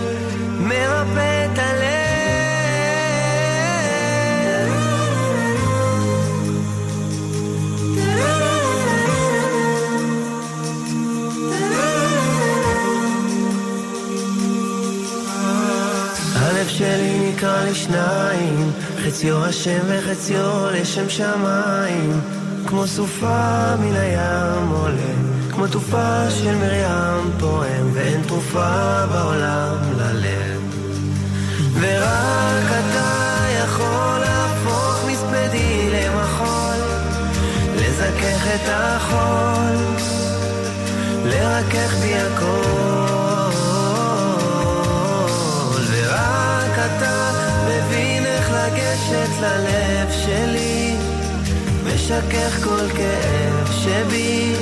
שניים, 17.88 18.72
חציו 19.04 19.44
השם 19.44 19.78
וחציו 19.88 20.66
לשם 20.72 21.08
שמיים, 21.08 22.20
כמו 22.66 22.86
סופה 22.86 23.76
מן 23.76 23.96
הים 23.96 24.68
עולה, 24.68 25.14
כמו 25.50 25.66
תופה 25.66 26.30
של 26.30 26.54
מרים 26.54 27.30
פועם, 27.38 27.90
ואין 27.92 28.22
תרופה 28.22 29.06
בעולם 29.12 29.76
ללב. 29.96 30.60
ורק 31.80 32.66
אתה 32.68 33.44
יכול 33.64 34.18
להפוך 34.20 35.04
מספדי 35.10 35.90
למחול, 35.90 36.76
לזכך 37.76 38.46
את 38.54 38.68
החול, 38.68 39.76
לרכך 41.24 41.94
בי 41.94 42.14
הכל. 42.14 42.97
לגשת 48.68 49.40
ללב 49.40 50.10
שלי, 50.10 50.96
משכך 51.84 52.64
כל 52.64 52.88
כאב 52.96 53.72
שבי, 53.72 54.54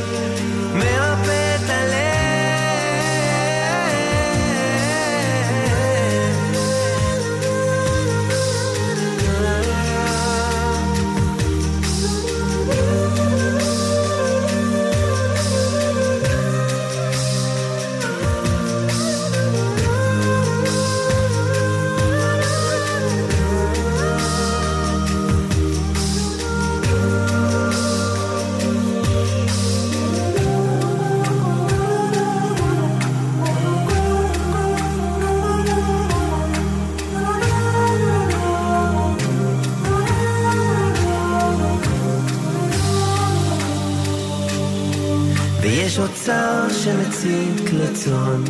אוצר 46.87 47.05
שמציק 47.05 47.73
לצאן, 47.73 48.43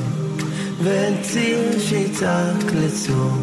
ואין 0.82 1.22
ציר 1.22 1.78
שיצעק 1.80 2.72
לצור. 2.74 3.42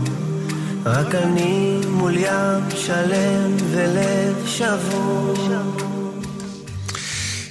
רק 0.86 1.16
אני 1.16 1.80
מול 1.90 2.14
ים 2.18 2.70
שלם 2.76 3.56
ולב 3.72 4.48
שבור. 4.48 5.34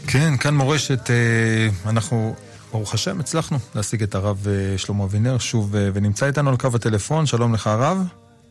כן, 0.07 0.36
כאן 0.36 0.55
מורשת, 0.55 1.11
אה, 1.11 1.90
אנחנו, 1.90 2.34
ברוך 2.72 2.95
השם, 2.95 3.20
הצלחנו 3.20 3.59
להשיג 3.74 4.03
את 4.03 4.14
הרב 4.14 4.47
אה, 4.49 4.78
שלמה 4.78 5.05
אבינר 5.05 5.38
שוב, 5.38 5.76
אה, 5.76 5.88
ונמצא 5.95 6.26
איתנו 6.26 6.51
על 6.51 6.57
קו 6.57 6.68
הטלפון, 6.74 7.26
שלום 7.26 7.55
לך 7.55 7.66
הרב. 7.66 7.99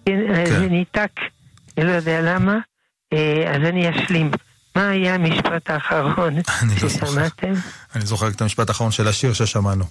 כן. 0.05 0.19
זה 0.45 0.67
ניתק, 0.69 1.11
אני 1.77 1.85
לא 1.85 1.91
יודע 1.91 2.21
למה, 2.21 2.57
אז 3.47 3.61
אני 3.69 3.89
אשלים. 3.89 4.31
מה 4.75 4.89
היה 4.89 5.15
המשפט 5.15 5.69
האחרון 5.69 6.35
לא. 6.37 6.89
ששמעתם? 6.89 7.51
אני 7.95 8.05
זוכר 8.05 8.27
את 8.27 8.41
המשפט 8.41 8.69
האחרון 8.69 8.91
של 8.91 9.07
השיר 9.07 9.33
ששמענו. 9.33 9.85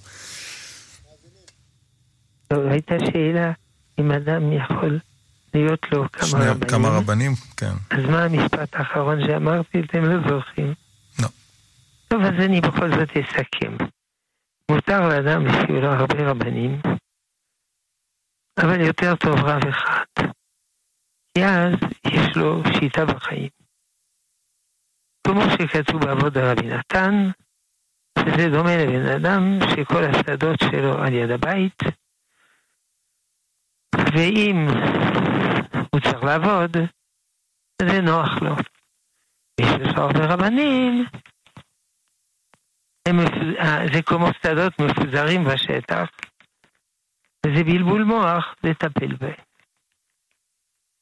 טוב, 2.48 2.66
הייתה 2.66 2.94
שאלה 3.12 3.52
אם 3.98 4.12
אדם 4.12 4.52
יכול 4.52 4.98
להיות 5.54 5.80
לו 5.92 6.04
כמה 6.12 6.26
שני- 6.28 6.40
רבנים. 6.48 6.68
כמה 6.68 6.88
רבנים, 6.88 7.32
כן. 7.56 7.72
אז 7.90 8.04
מה 8.10 8.24
המשפט 8.24 8.74
האחרון 8.76 9.18
שאמרתי? 9.26 9.80
אתם 9.80 10.04
לא 10.04 10.28
זוכרים. 10.28 10.74
לא. 11.22 11.28
טוב, 12.08 12.20
אז 12.22 12.34
אני 12.44 12.60
בכל 12.60 12.90
זאת 12.90 13.08
אסכם. 13.10 13.76
מותר 14.70 15.08
לאדם 15.08 15.44
שיהיו 15.52 15.80
לו 15.80 15.88
הרבה 15.88 16.30
רבנים, 16.30 16.80
אבל 18.58 18.80
יותר 18.80 19.14
טוב 19.16 19.34
רב 19.34 19.62
אחד. 19.68 20.24
כי 21.34 21.44
אז 21.44 21.72
יש 22.06 22.36
לו 22.36 22.62
שיטה 22.80 23.04
בחיים. 23.04 23.48
כמו 25.26 25.40
שכתוב 25.50 26.04
בעבוד 26.04 26.38
רבי 26.38 26.66
נתן, 26.66 27.30
שזה 28.18 28.48
דומה 28.48 28.76
לבן 28.76 29.06
אדם 29.06 29.58
שכל 29.70 30.04
השדות 30.04 30.60
שלו 30.60 30.98
על 30.98 31.12
יד 31.12 31.30
הבית, 31.30 31.82
ואם 34.14 34.66
הוא 35.92 36.00
צריך 36.00 36.24
לעבוד, 36.24 36.76
זה 37.82 38.00
נוח 38.00 38.42
לו. 38.42 38.54
מי 39.60 39.66
שיש 39.66 39.96
לו 39.96 40.02
הרבה 40.02 40.34
רבנים, 40.34 41.04
אה, 43.08 43.86
זה 43.92 44.02
כמו 44.02 44.26
שדות 44.42 44.78
מפוזרים 44.78 45.44
בשטח, 45.44 46.08
וזה 47.46 47.64
בלבול 47.64 48.04
מוח 48.04 48.54
לטפל 48.64 49.14
בהם. 49.16 49.44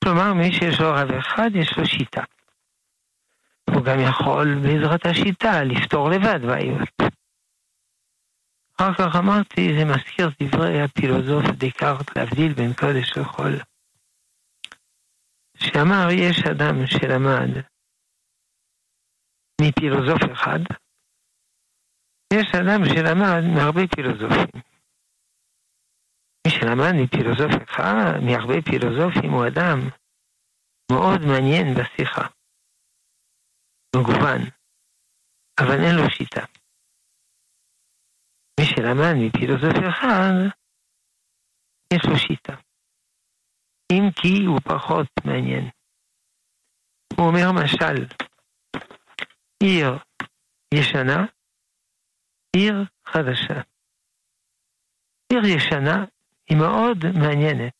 כלומר, 0.04 0.34
מי 0.34 0.52
שיש 0.52 0.80
לו 0.80 0.90
רב 0.90 1.12
אחד, 1.12 1.50
יש 1.54 1.78
לו 1.78 1.86
שיטה. 1.86 2.22
הוא 3.74 3.84
גם 3.84 4.00
יכול 4.00 4.54
בעזרת 4.62 5.06
השיטה 5.06 5.64
לפתור 5.64 6.10
לבד 6.10 6.46
בעיות. 6.46 6.88
אחר 8.76 8.94
כך 8.94 9.16
אמרתי, 9.16 9.68
זה 9.78 9.84
מזכיר 9.84 10.28
דברי 10.42 10.82
הפילוסוף 10.82 11.44
דקארט 11.58 12.16
להבדיל 12.16 12.52
בין 12.52 12.72
קודש 12.74 13.18
לחול. 13.18 13.52
שאמר, 15.56 16.08
יש 16.12 16.38
אדם 16.50 16.86
שלמד 16.86 17.48
מפילוסוף 19.60 20.22
אחד, 20.32 20.58
יש 22.32 22.54
אדם 22.54 22.84
שלמד 22.84 23.42
מהרבה 23.54 23.86
פילוסופים. 23.86 24.62
מי 26.46 26.52
שלמד 26.52 26.92
מפילוסוף 27.02 27.62
אחד, 27.64 28.12
מהרבה 28.22 28.62
פילוסופים, 28.62 29.30
הוא 29.30 29.46
אדם 29.46 29.78
מאוד 30.92 31.20
מעניין 31.20 31.74
בשיחה. 31.74 32.37
מגוון, 33.96 34.40
אבל 35.60 35.78
אין 35.84 35.94
לו 35.96 36.10
שיטה. 36.10 36.44
מי 38.60 38.66
שלמד 38.66 39.14
מפילוסוף 39.22 39.76
אחד, 39.88 40.34
יש 41.94 42.02
לו 42.10 42.18
שיטה. 42.18 42.52
אם 43.92 44.02
כי 44.22 44.44
הוא 44.46 44.60
פחות 44.60 45.06
מעניין. 45.26 45.70
הוא 47.16 47.26
אומר 47.26 47.52
משל, 47.62 47.96
עיר 49.62 49.90
ישנה, 50.74 51.18
עיר 52.56 52.74
חדשה. 53.06 53.60
עיר 55.32 55.42
ישנה 55.56 56.04
היא 56.48 56.58
מאוד 56.58 56.98
מעניינת. 57.20 57.78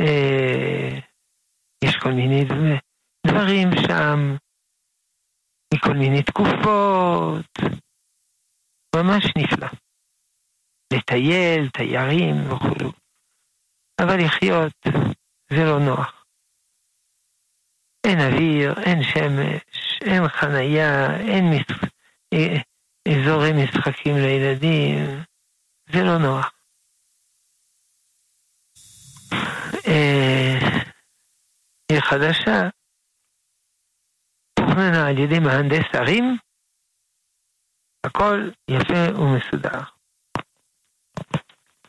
אה, 0.00 0.98
יש 1.84 1.96
כל 2.02 2.12
מיני 2.12 2.44
דברים. 2.44 2.83
דברים 3.26 3.68
שם, 3.86 4.36
מכל 5.74 5.92
מיני 5.92 6.22
תקופות, 6.22 7.46
ממש 8.96 9.24
נפלא. 9.38 9.68
לטייל, 10.92 11.68
תיירים 11.68 12.52
וכו'. 12.52 12.92
אבל 14.00 14.16
לחיות 14.26 14.72
זה 15.50 15.64
לא 15.64 15.78
נוח. 15.78 16.24
אין 18.06 18.18
אוויר, 18.20 18.74
אין 18.86 19.02
שמש, 19.02 19.62
אין 20.02 20.28
חנייה, 20.28 21.16
אין 21.20 21.44
מש... 21.50 21.90
אה, 22.34 22.60
אזורי 23.08 23.50
משחקים 23.52 24.16
לילדים, 24.16 25.24
זה 25.92 26.02
לא 26.04 26.18
נוח. 26.18 26.52
אה, 29.88 30.58
עיר 31.92 32.00
חדשה, 32.00 32.68
תוכננה 34.74 35.08
על 35.08 35.18
ידי 35.18 35.38
מהנדס 35.38 35.94
ערים, 35.94 36.36
הכל 38.06 38.50
יפה 38.70 39.20
ומסודר. 39.20 39.80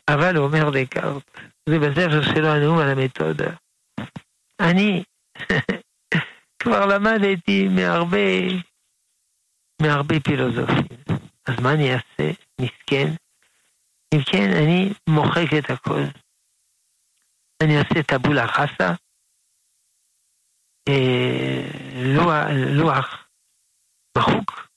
אבל 0.10 0.36
הוא 0.36 0.46
אומר 0.46 0.70
דקארט, 0.70 1.24
זה 1.70 1.80
בספר 1.80 2.22
שלו 2.22 2.48
הנאום 2.48 2.78
על 2.78 2.90
המתודה. 2.90 3.56
אני 4.60 5.04
כבר 6.64 6.86
למדתי 6.86 7.68
מהרבה, 7.68 8.28
מהרבה 9.82 10.20
פילוסופים. 10.20 10.88
אז 11.46 11.60
מה 11.64 11.74
אני 11.74 11.94
אעשה? 11.94 12.32
מסכן. 12.62 13.08
אם 14.14 14.20
כן, 14.32 14.50
אני 14.64 14.94
מוחק 15.10 15.48
את 15.60 15.70
הכל. 15.70 16.02
אני 17.64 17.78
אעשה 17.78 18.04
טבולה 18.04 18.48
חסה, 18.48 18.94
לוח, 22.16 22.46
לוח 22.78 23.28
מחוק, 24.18 24.68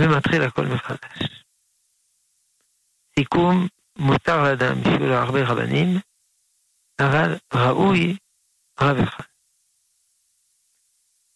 ומתחיל 0.00 0.42
הכל 0.42 0.66
מחדש. 0.66 1.44
סיכום, 3.18 3.66
מותר 3.98 4.42
לאדם 4.42 4.82
שיהיו 4.84 5.06
לו 5.06 5.14
הרבה 5.14 5.40
רבנים, 5.48 5.88
אבל 7.00 7.36
ראוי 7.54 8.16
רב 8.80 8.96
אחד. 8.96 9.24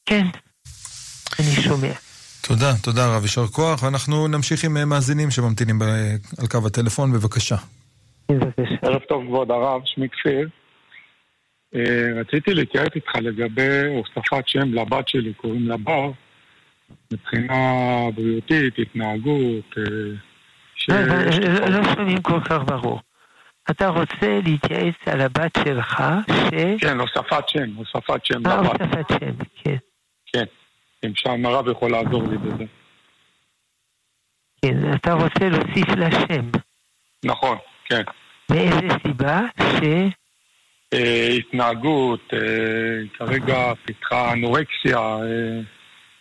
כן, 0.09 0.25
אני 1.39 1.63
שומע. 1.65 1.93
תודה, 2.49 2.73
תודה 2.83 3.17
רב, 3.17 3.23
יישר 3.23 3.47
כוח. 3.47 3.83
ואנחנו 3.83 4.29
נמשיך 4.29 4.65
עם 4.65 4.77
אה, 4.77 4.85
מאזינים 4.85 5.31
שממתינים 5.31 5.79
ב- 5.79 5.83
על 6.41 6.47
קו 6.51 6.67
הטלפון, 6.67 7.13
בבקשה. 7.13 7.57
בבקשה. 8.31 8.75
ערב 8.83 9.01
טוב 9.09 9.25
כבוד 9.27 9.51
הרב, 9.51 9.83
שמי 9.85 10.09
כפיר. 10.09 10.49
אה, 11.75 11.81
רציתי 12.21 12.55
להתייעץ 12.55 12.91
איתך 12.95 13.15
לגבי 13.15 13.87
הוספת 13.89 14.49
שם 14.49 14.75
לבת 14.75 15.09
שלי, 15.09 15.35
קוראים 15.35 15.69
לה 15.69 15.77
בר, 15.77 16.11
מבחינה 17.13 17.55
בריאותית, 18.15 18.79
התנהגות. 18.79 19.79
אה, 19.79 19.83
ש- 20.75 20.89
לא, 20.91 20.97
לא- 21.07 21.69
לא 21.69 21.95
שומעים 21.95 22.23
כל 22.23 22.41
כך 22.45 22.59
ברור. 22.67 23.01
אתה 23.71 23.89
רוצה 23.89 24.41
להתייעץ 24.45 24.95
על 25.07 25.21
הבת 25.21 25.59
שלך, 25.65 26.03
ש... 26.31 26.81
כן, 26.81 27.01
הוספת 27.01 27.49
שם, 27.49 27.75
הוספת 27.77 28.25
שם 28.25 28.47
אה, 28.47 28.57
לבת. 28.57 28.81
הוספת 28.83 29.09
שם, 29.21 29.45
כן. 29.65 29.77
כן, 30.33 30.45
אם 31.07 31.13
שם 31.15 31.47
הרב 31.47 31.69
יכול 31.69 31.91
לעזור 31.91 32.23
לי 32.31 32.39
בזה. 32.39 32.65
כן, 34.65 34.95
אתה 34.95 35.13
רוצה 35.13 35.49
להוסיף 35.49 35.89
לה 35.97 36.11
שם. 36.11 36.51
נכון, 37.25 37.59
כן. 37.85 38.03
מאיזה 38.51 38.89
סיבה? 39.07 39.41
ש... 39.61 39.83
אה, 40.93 41.29
התנהגות, 41.39 42.21
אה, 42.33 42.39
כרגע 43.19 43.73
פיתחה 43.85 44.33
אנורקסיה, 44.33 44.99
אה, 44.99 45.61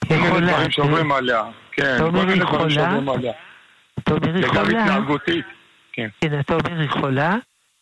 כל 0.07 0.15
מיני 0.15 0.47
דברים 0.47 0.71
שעוברים 0.71 1.09
כן. 1.09 1.15
עליה. 1.15 1.43
כן, 1.71 1.97
כל 1.99 2.11
מיני? 2.11 2.39
דברים 2.39 2.69
שעוברים 2.69 3.09
עליה. 3.09 3.33
וגם 4.09 4.65
התנהגותית. 4.65 5.45
כן, 5.93 6.07
כן, 6.21 6.39
אתה 6.39 6.53
אומר 6.53 6.81
יכולה, 6.81 7.35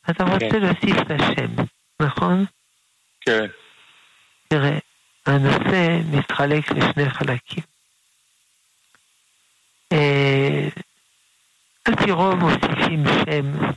אתה 0.09 0.23
רוצה 0.23 0.49
כן. 0.51 0.61
להוסיף 0.61 0.97
לה 1.09 1.17
שם, 1.17 1.63
נכון? 1.99 2.45
כן, 3.21 3.45
תראה, 4.47 4.77
הנושא 5.25 5.99
מתחלק 6.11 6.71
לשני 6.71 7.09
חלקים. 7.09 7.63
על 11.85 11.95
פי 11.95 12.11
רוב 12.11 12.35
מוסיפים 12.35 13.03
שם 13.25 13.73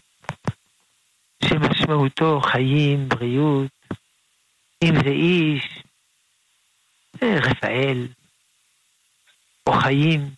שמשמעותו 1.44 2.40
חיים, 2.40 3.08
בריאות, 3.08 3.70
אם 4.84 4.94
זה 5.04 5.10
איש, 5.10 5.82
אה, 7.22 7.38
רפאל, 7.50 8.08
או 9.66 9.72
חיים, 9.72 10.30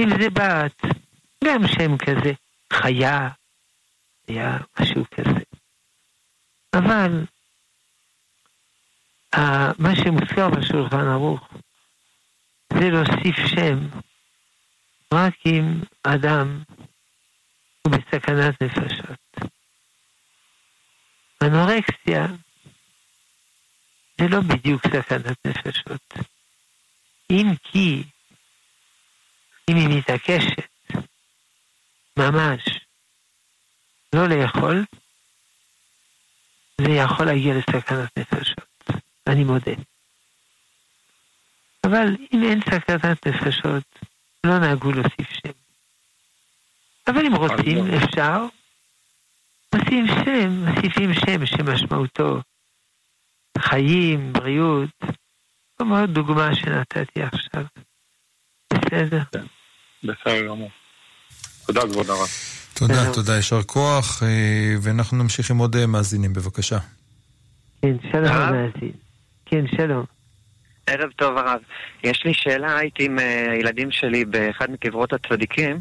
אם 0.00 0.08
זה 0.20 0.30
בת, 0.30 0.82
גם 1.44 1.68
שם 1.68 1.98
כזה, 1.98 2.32
חיה, 2.72 3.28
היה 4.28 4.58
משהו 4.80 5.04
כזה. 5.10 5.40
אבל 6.74 7.24
ה- 9.34 9.72
מה 9.78 9.96
שמוזכר 9.96 10.48
בשולחן 10.50 11.08
ערוך 11.08 11.48
זה 12.72 12.90
להוסיף 12.90 13.36
שם 13.46 13.78
רק 15.14 15.34
אם 15.46 15.64
אדם 16.02 16.62
הוא 17.82 17.92
בסכנת 17.92 18.62
נפשות. 18.62 19.50
אנורקסיה 21.42 22.26
זה 24.20 24.28
לא 24.28 24.40
בדיוק 24.40 24.82
סכנת 24.86 25.46
נפשות. 25.46 26.14
אם 27.30 27.46
כי, 27.62 28.04
אם 29.70 29.76
היא 29.76 29.98
מתעקשת 29.98 30.70
ממש 32.16 32.60
לא 34.14 34.28
לאכול, 34.28 34.84
זה 36.80 36.90
יכול 36.90 37.26
להגיע 37.26 37.54
לסכנת 37.54 38.18
נפשות, 38.18 38.90
אני 39.26 39.44
מודה. 39.44 39.72
אבל 41.84 42.16
אם 42.32 42.42
אין 42.42 42.60
סכנת 42.60 43.26
נפשות, 43.26 43.84
לא 44.46 44.58
נהגו 44.58 44.92
להוסיף 44.92 45.28
שם. 45.30 45.59
אבל 47.06 47.26
אם 47.26 47.34
רוצים, 47.34 47.86
לא. 47.86 47.96
אפשר. 47.96 48.46
מוסיפים 49.74 50.06
שם, 50.06 50.50
מוסיפים 50.50 51.14
שם 51.14 51.46
שמשמעותו 51.46 52.40
חיים, 53.58 54.32
בריאות, 54.32 54.90
כמו 55.78 56.06
דוגמה 56.06 56.54
שנתתי 56.54 57.22
עכשיו. 57.22 57.64
בסדר? 58.72 59.22
בסדר 60.04 60.46
גמור. 60.48 60.70
תודה 61.66 61.80
כבוד 61.80 62.10
הרב. 62.10 62.28
תודה. 62.74 63.14
תודה, 63.14 63.36
יישר 63.36 63.62
כוח, 63.62 64.22
אה, 64.22 64.74
ואנחנו 64.82 65.22
נמשיך 65.22 65.50
עם 65.50 65.58
עוד 65.58 65.76
אה, 65.76 65.86
מאזינים, 65.86 66.32
בבקשה. 66.32 66.78
כן, 67.82 67.96
שלום 68.12 68.24
הרב? 68.24 68.54
המאזין. 68.54 68.92
כן, 69.46 69.64
שלום. 69.76 70.04
ערב 70.86 71.10
טוב 71.16 71.36
הרב. 71.36 71.60
יש 72.04 72.24
לי 72.24 72.34
שאלה, 72.34 72.78
הייתי 72.78 73.04
עם 73.04 73.18
אה, 73.18 73.52
הילדים 73.52 73.90
שלי 73.90 74.24
באחד 74.24 74.70
מקברות 74.70 75.12
הצדיקים, 75.12 75.80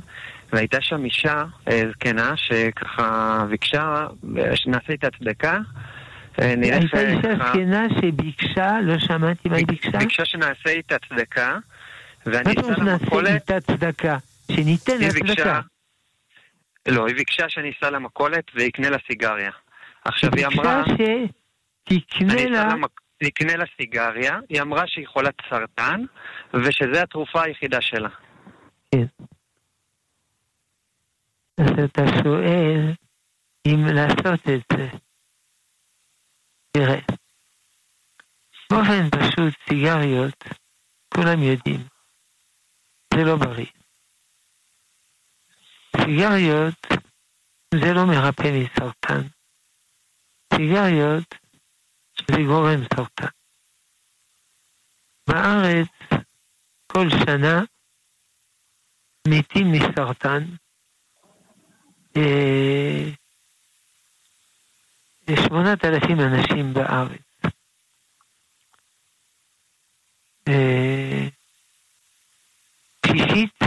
והייתה 0.54 0.82
שם 0.82 1.06
אישה 1.06 1.44
אה, 1.68 1.82
זקנה 1.92 2.34
שככה 2.38 3.46
ביקשה 3.50 4.08
שנעשה 4.56 4.92
איתה 4.94 5.08
צדקה. 5.20 5.58
אה, 6.42 6.54
הייתה 6.62 6.78
אישה 6.78 7.18
זקנה 7.52 7.86
שביקשה, 8.02 8.78
לא 8.84 9.00
שמעתי 9.00 9.50
מה 9.50 9.56
היא 9.56 9.68
ביקשה. 9.68 9.98
ביקשה 9.98 10.26
שנעשה 10.26 10.70
איתה 10.70 10.96
צדקה, 11.10 11.58
ואני 12.26 12.52
אסע 12.52 12.70
נעשה 12.70 12.82
למכולת, 12.84 13.30
איתה 13.30 13.60
צדקה? 13.62 14.18
שניתן 14.52 14.94
לה 15.00 15.00
היא 15.00 15.10
צדקה. 15.10 15.24
ביקשה... 15.26 15.60
לא, 16.88 17.08
היא 17.08 17.16
ביקשה 17.16 17.50
שאני 17.50 17.72
אסע 17.78 17.90
למכולת 17.90 18.44
ואקנה 18.56 18.90
לה 18.90 18.98
סיגריה. 19.08 19.52
עכשיו 20.06 20.30
היא 20.36 20.48
ביקשה 20.48 20.62
אמרה... 20.62 20.84
שתקנה 21.90 22.34
אני 22.34 22.50
לה... 22.50 22.68
אסע 22.68 22.76
למק- 22.76 23.02
נקנה 23.22 23.56
לה 23.56 23.66
סיגריה, 23.78 24.40
היא 24.50 24.62
אמרה 24.62 24.84
שהיא 24.88 25.08
חולת 25.08 25.34
סרטן, 25.50 26.04
ושזו 26.54 27.00
התרופה 27.04 27.42
היחידה 27.44 27.82
שלה. 27.82 28.10
כן. 28.92 29.06
אז 31.60 31.72
אתה 31.86 32.02
שואל 32.24 32.94
אם 33.68 33.80
לעשות 33.96 34.40
את 34.40 34.78
זה. 34.78 34.98
תראה, 36.72 37.02
באופן 38.72 39.10
פשוט 39.10 39.54
סיגריות, 39.70 40.40
כולם 41.14 41.44
יודעים, 41.44 41.82
זה 43.14 43.20
לא 43.26 43.36
בריא. 43.36 43.72
סיגריות 45.98 46.80
זה 47.74 47.94
לא 47.96 48.04
מרפא 48.08 48.50
מסרטן. 48.58 49.28
סיגריות 50.54 51.36
זה 52.28 52.38
גורם 52.48 52.82
סרטן. 52.94 53.34
בארץ 55.30 55.90
כל 56.92 57.08
שנה 57.10 57.58
מתים 59.28 59.68
מסרטן 59.72 60.69
שמונת 65.36 65.86
אלפים 65.86 66.20
אנשים 66.20 66.74
בארץ. 66.74 67.22
אה, 70.48 71.28
שישית 73.06 73.60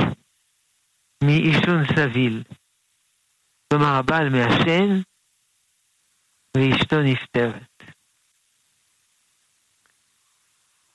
מעישון 1.25 1.85
סביל. 1.97 2.43
כלומר, 3.69 3.95
הבעל 3.99 4.29
מעשן 4.29 5.01
ואשתו 6.57 6.97
נפטרת. 7.03 7.83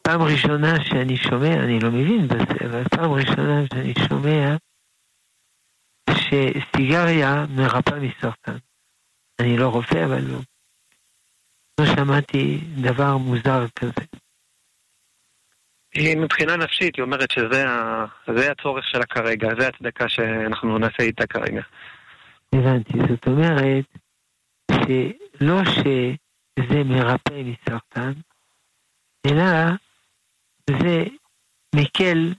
פעם 0.01 0.22
ראשונה 0.22 0.86
שאני 0.86 1.18
שומע, 1.18 1.53
אני 1.53 1.80
לא 1.80 1.89
מבין 1.91 2.28
בזה, 2.28 2.66
אבל 2.66 2.84
פעם 2.84 3.12
ראשונה 3.12 3.62
שאני 3.74 3.93
שומע 4.08 4.55
שסיגריה 6.28 7.46
מרפאה 7.50 8.00
מסרטן. 8.00 8.58
אני 9.40 9.58
לא 9.58 9.68
רופא, 9.68 10.06
אבל 10.06 10.22
לא. 10.22 10.40
לא 11.80 11.86
שמעתי 11.86 12.60
דבר 12.82 13.18
מוזר 13.18 13.68
כזה. 13.80 14.06
היא 15.94 16.18
מבחינה 16.18 16.56
נפשית, 16.58 16.96
היא 16.96 17.04
אומרת 17.04 17.32
שזה 17.32 17.70
ה... 17.70 18.06
הצורך 18.52 18.86
שלה 18.88 19.06
כרגע, 19.06 19.48
זה 19.60 19.68
הצדקה 19.68 20.10
שאנחנו 20.10 20.78
נעשה 20.78 21.04
איתה 21.04 21.28
כרגע. 21.28 21.62
הבנתי. 22.56 22.94
זאת 23.10 23.28
אומרת, 23.28 23.86
שלא 24.72 25.62
שזה 25.66 26.84
מרפא 26.84 27.42
מסרטן, 27.44 28.12
אלא 29.28 29.46
זה 30.70 31.06
מקל 31.76 32.34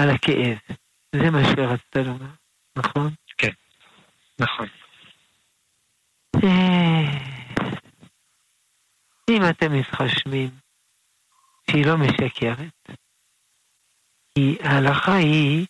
על 0.00 0.10
הכאב. 0.10 0.58
זה 1.16 1.30
מה 1.30 1.38
שרצית 1.44 1.96
לומר, 1.96 2.39
נכון? 2.76 3.14
כן, 3.38 3.52
נכון. 4.38 4.68
אה, 6.44 7.18
אם 9.30 9.42
אתם 9.50 9.78
מתחשבים 9.78 10.50
שהיא 11.70 11.86
לא 11.86 11.96
משקרת, 11.96 12.90
כי 14.34 14.56
ההלכה 14.60 15.14
היא 15.14 15.66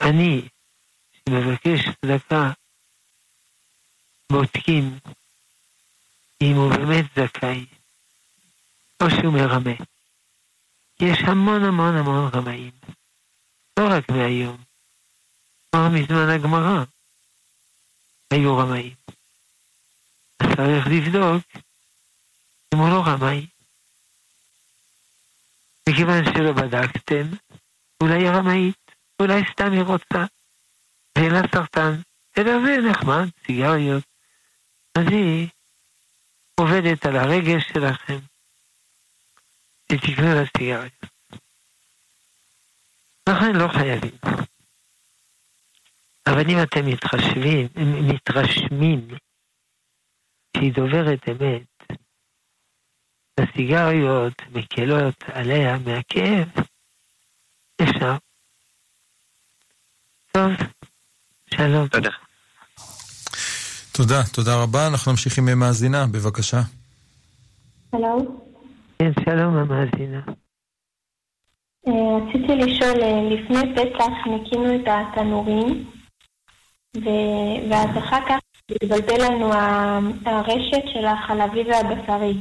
שאני, 0.00 0.48
שמבקש 1.28 1.80
צדקה, 2.00 2.52
בודקים 4.32 4.98
אם 6.42 6.56
הוא 6.56 6.70
באמת 6.70 7.04
זכאי, 7.16 7.66
או 9.02 9.10
שהוא 9.10 9.32
מרמה. 9.32 9.74
יש 11.00 11.18
המון 11.22 11.64
המון 11.64 11.96
המון 11.96 12.30
רמאים, 12.34 12.70
לא 13.78 13.88
רק 13.90 14.10
מהיום, 14.10 14.56
כבר 15.70 15.88
מזמן 15.88 16.28
הגמרא. 16.28 16.84
היו 18.30 18.56
רמאים. 18.56 18.94
אז 20.40 20.46
צריך 20.56 20.86
לבדוק 20.86 21.44
אם 22.74 22.78
הוא 22.78 22.88
לא 22.88 23.02
רמאי. 23.06 23.46
מכיוון 25.88 26.24
שלא 26.24 26.52
בדקתם, 26.52 27.36
אולי 28.02 28.22
היא 28.22 28.30
רמאית, 28.30 28.90
אולי 29.20 29.42
סתם 29.52 29.72
היא 29.72 29.82
רוצה, 29.82 30.24
ואין 31.18 31.32
לה 31.32 31.40
סרטן, 31.54 31.92
אלא 32.38 32.52
זה 32.64 32.90
נחמד, 32.90 33.28
סיגריות. 33.46 34.04
אז 34.94 35.04
היא 35.10 35.48
עובדת 36.60 37.06
על 37.06 37.16
הרגש 37.16 37.68
שלכם, 37.68 38.18
ותקנו 39.92 40.34
לה 40.34 40.44
סיגריות. 40.56 41.17
לכן 43.28 43.56
לא 43.56 43.68
חייבים. 43.68 44.18
אבל 46.26 46.50
אם 46.50 46.62
אתם 46.62 46.86
מתחשבים, 46.86 47.68
מתרשמים 48.08 49.08
שהיא 50.56 50.72
דוברת 50.72 51.28
אמת, 51.28 51.98
הסיגריות 53.40 54.34
מקלות 54.52 55.14
עליה 55.32 55.78
מהכאב, 55.78 56.48
אפשר. 57.82 58.16
טוב, 60.32 60.50
שלום. 61.54 61.88
תודה. 61.88 62.10
תודה, 63.92 64.22
תודה 64.32 64.62
רבה. 64.62 64.86
אנחנו 64.86 65.12
נמשיך 65.12 65.38
עם 65.38 65.58
מאזינה, 65.58 66.06
בבקשה. 66.06 66.60
שלום. 67.90 68.40
כן, 68.98 69.12
שלום 69.24 69.56
המאזינה. 69.56 70.20
אה, 71.88 72.16
רציתי 72.16 72.56
לשאול, 72.56 73.02
אה, 73.02 73.22
לפני 73.22 73.74
פסח 73.74 74.26
ניקינו 74.26 74.74
את 74.74 74.86
התנורים, 74.86 75.84
ו- 76.96 77.70
ואז 77.70 77.98
אחר 77.98 78.20
כך 78.28 78.38
התבלבל 78.70 79.24
לנו 79.24 79.50
הרשת 80.26 80.82
של 80.92 81.04
החלבי 81.06 81.62
והבשרי. 81.62 82.34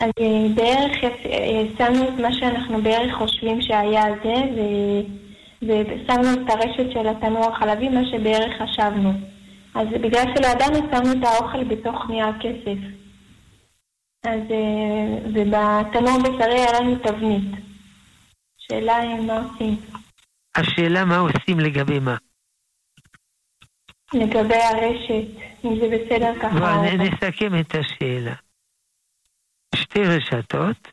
אז 0.00 0.10
אה, 0.20 0.46
בערך 0.54 0.92
שמנו 1.78 2.08
את 2.08 2.20
מה 2.20 2.32
שאנחנו 2.32 2.82
בערך 2.82 3.14
חושבים 3.14 3.62
שהיה 3.62 4.04
זה, 4.24 4.34
ו- 4.56 5.02
ושמנו 5.62 6.32
את 6.32 6.50
הרשת 6.50 6.92
של 6.92 7.08
התנור 7.08 7.44
החלבי, 7.44 7.88
מה 7.88 8.00
שבערך 8.10 8.62
חשבנו. 8.62 9.12
אז 9.74 9.88
בגלל 9.88 10.24
שלא 10.36 10.46
ידענו, 10.46 10.76
שמנו 10.76 11.12
את 11.12 11.24
האוכל 11.24 11.64
בתוך 11.64 12.10
נייר 12.10 12.32
כסף. 12.40 12.78
אז, 14.26 14.40
ובתנור 15.34 16.18
בשרי 16.18 16.60
היה 16.60 16.80
לנו 16.80 16.96
תבנית. 16.96 17.67
שאלה 18.68 18.92
אה, 18.92 19.20
מה 19.26 19.32
עושים. 19.44 19.76
השאלה 20.56 21.04
מה 21.04 21.16
עושים 21.18 21.60
לגבי 21.60 21.98
מה. 21.98 22.16
לגבי 24.14 24.54
הרשת, 24.54 25.40
אם 25.64 25.70
זה 25.80 25.86
בסדר 25.96 26.32
ככה. 26.42 26.58
בוא, 26.58 26.68
נ- 26.68 27.00
נסכם 27.00 27.60
את 27.60 27.74
השאלה. 27.74 28.34
שתי 29.74 30.00
רשתות 30.00 30.88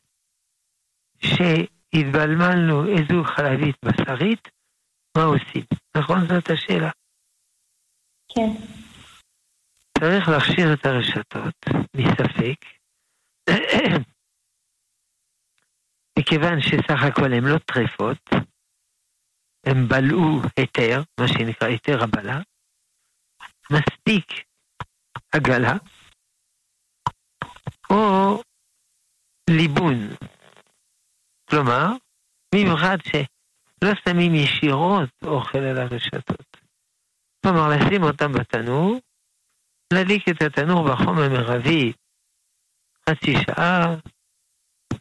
שהתבלבלנו 1.20 2.86
איזו 2.88 3.24
חלבית 3.24 3.76
בשרית, 3.86 4.48
מה 5.18 5.24
עושים? 5.24 5.64
נכון? 5.98 6.28
זאת 6.28 6.50
השאלה. 6.50 6.90
כן. 8.36 8.50
צריך 10.00 10.30
להכשיר 10.30 10.74
את 10.74 10.86
הרשתות 10.86 11.66
מספק, 11.96 12.66
מכיוון 16.20 16.62
שסך 16.62 17.04
הכל 17.08 17.34
הן 17.34 17.44
לא 17.44 17.58
טרפות, 17.58 18.30
הם 19.66 19.88
בלעו 19.88 20.42
היתר, 20.58 21.02
מה 21.20 21.28
שנקרא 21.28 21.68
היתר 21.68 22.04
הבלה, 22.04 22.40
מספיק 23.72 24.26
עגלה, 25.32 25.74
או 27.90 28.42
ליבון. 29.50 30.10
כלומר, 31.50 31.86
במיוחד 32.56 32.98
שלא 33.04 33.92
שמים 34.06 34.36
ישירות 34.36 35.10
אוכל 35.24 35.58
על 35.58 35.78
הרשתות. 35.78 36.58
כלומר, 37.42 37.70
לשים 37.70 38.04
אותם 38.04 38.32
בתנור, 38.34 39.00
להדליק 39.94 40.30
את 40.30 40.42
התנור 40.42 40.90
בחום 40.90 41.20
המרבי 41.20 41.94
חצי 43.10 43.34
שעה, 43.46 43.96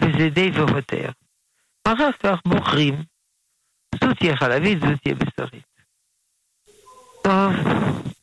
וזה 0.01 0.29
די 0.29 0.51
והותר. 0.51 1.11
אחר 1.85 2.11
כך 2.23 2.39
בוחרים, 2.47 2.95
זו 4.05 4.15
תהיה 4.19 4.37
חלבית, 4.37 4.81
זו 4.81 4.87
תהיה 5.03 5.15
בשרית. 5.15 5.75
טוב, 7.23 7.53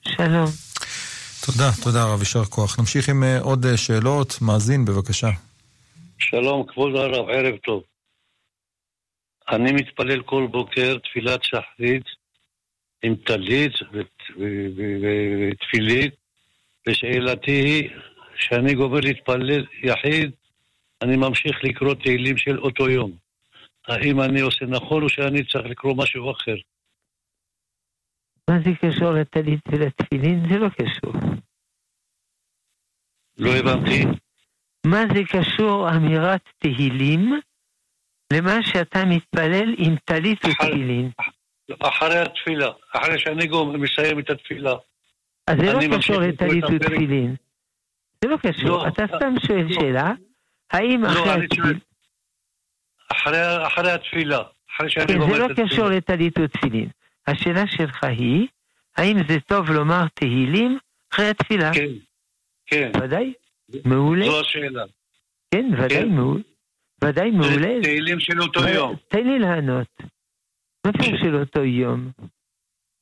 שלום. 0.08 0.46
תודה, 1.46 1.70
תודה 1.84 2.14
רב, 2.14 2.20
יישר 2.20 2.44
כוח. 2.46 2.80
נמשיך 2.80 3.10
עם 3.10 3.24
אה, 3.24 3.40
עוד 3.40 3.66
אה, 3.66 3.78
שאלות. 3.78 4.42
מאזין, 4.42 4.86
בבקשה. 4.86 5.30
שלום, 6.20 6.66
כבוד 6.68 6.96
הרב, 6.96 7.30
ערב 7.30 7.58
טוב. 7.58 7.84
אני 9.52 9.72
מתפלל 9.72 10.22
כל 10.22 10.48
בוקר 10.52 10.98
תפילת 10.98 11.44
שחרית 11.44 12.04
עם 13.04 13.16
טלית 13.16 13.72
ותפילית, 15.52 16.14
ושאלתי 16.88 17.52
היא, 17.52 17.90
כשאני 18.38 18.74
גומר 18.74 19.00
להתפלל 19.00 19.66
יחיד, 19.84 20.32
אני 21.02 21.18
ממשיך 21.18 21.64
לקרוא 21.64 21.94
תהילים 21.94 22.38
של 22.38 22.60
אותו 22.60 22.90
יום. 22.90 23.12
האם 23.88 24.22
אני 24.22 24.42
עושה 24.42 24.66
נכון 24.66 25.04
או 25.04 25.10
שאני 25.10 25.46
צריך 25.46 25.66
לקרוא 25.66 25.96
משהו 25.98 26.32
אחר? 26.32 26.56
מה 28.50 28.60
זה 28.60 28.70
קשור 28.82 29.12
לטלית 29.12 29.60
ולתפילין? 29.72 30.50
זה 30.50 30.58
לא 30.58 30.68
קשור. 30.70 31.14
לא 33.38 33.52
הבנתי. 33.56 34.04
מה 34.86 35.04
זה 35.14 35.22
קשור 35.24 35.90
אמירת 35.90 36.42
תהילים 36.58 37.40
למה 38.34 38.64
שאתה 38.64 39.06
מתפלל 39.06 39.76
עם 39.78 39.96
טלית 40.06 40.46
ותפילין? 40.46 41.10
אחרי 41.80 42.20
התפילה, 42.20 42.70
אחרי 42.96 43.20
שאני 43.20 43.48
גומר, 43.48 43.78
מסיים 43.78 44.20
את 44.20 44.30
התפילה. 44.30 44.74
אז 45.48 45.58
זה 45.58 45.74
לא 45.74 45.98
קשור 45.98 46.22
לטלית. 46.22 46.64
ותפילין. 46.64 47.36
זה 48.24 48.30
לא 48.30 48.38
קשור. 48.38 48.70
לא, 48.70 48.88
אתה 48.88 49.04
סתם 49.16 49.34
שואל 49.48 49.64
לא. 49.64 49.74
שאלה, 49.74 50.12
האם 50.72 51.04
לא, 51.04 51.10
אחרי 51.10 51.44
התפילה... 51.46 51.68
אחרי, 53.12 53.68
אחרי 53.68 53.92
התפילה, 53.92 54.40
אחרי 54.76 54.90
שאני 54.90 55.08
כן, 55.08 55.18
גומר 55.20 55.34
זה 55.34 55.40
לא 55.40 55.46
את 55.46 55.50
התפילה. 55.52 55.68
קשור 55.70 55.88
לטלית 55.90 56.34
ותפילין. 56.40 56.90
השאלה 57.28 57.68
שלך 57.68 58.04
היא, 58.04 58.48
האם 58.98 59.18
זה 59.28 59.40
טוב 59.40 59.70
לומר 59.72 60.08
תהילים 60.14 60.78
אחרי 61.14 61.30
התפילה? 61.30 61.72
כן, 61.74 61.88
כן. 62.66 62.92
ודאי, 63.04 63.34
מעולה. 63.86 64.26
זו 64.26 64.40
השאלה. 64.40 64.84
כן, 65.54 65.66
ודאי 65.74 65.90
כן. 65.90 66.10
מעולה. 66.10 66.42
ודאי 67.04 67.32
מעולה. 67.32 67.82
תהילים 67.84 68.20
של 68.20 68.42
אותו 68.42 68.60
אבל 68.60 68.70
יום. 68.74 68.96
תן 69.08 69.28
לי 69.28 69.40
לענות. 69.40 69.88
מה 70.86 70.92
פירוש 70.94 71.22
של 71.22 71.36
אותו 71.36 71.64
יום? 71.64 72.12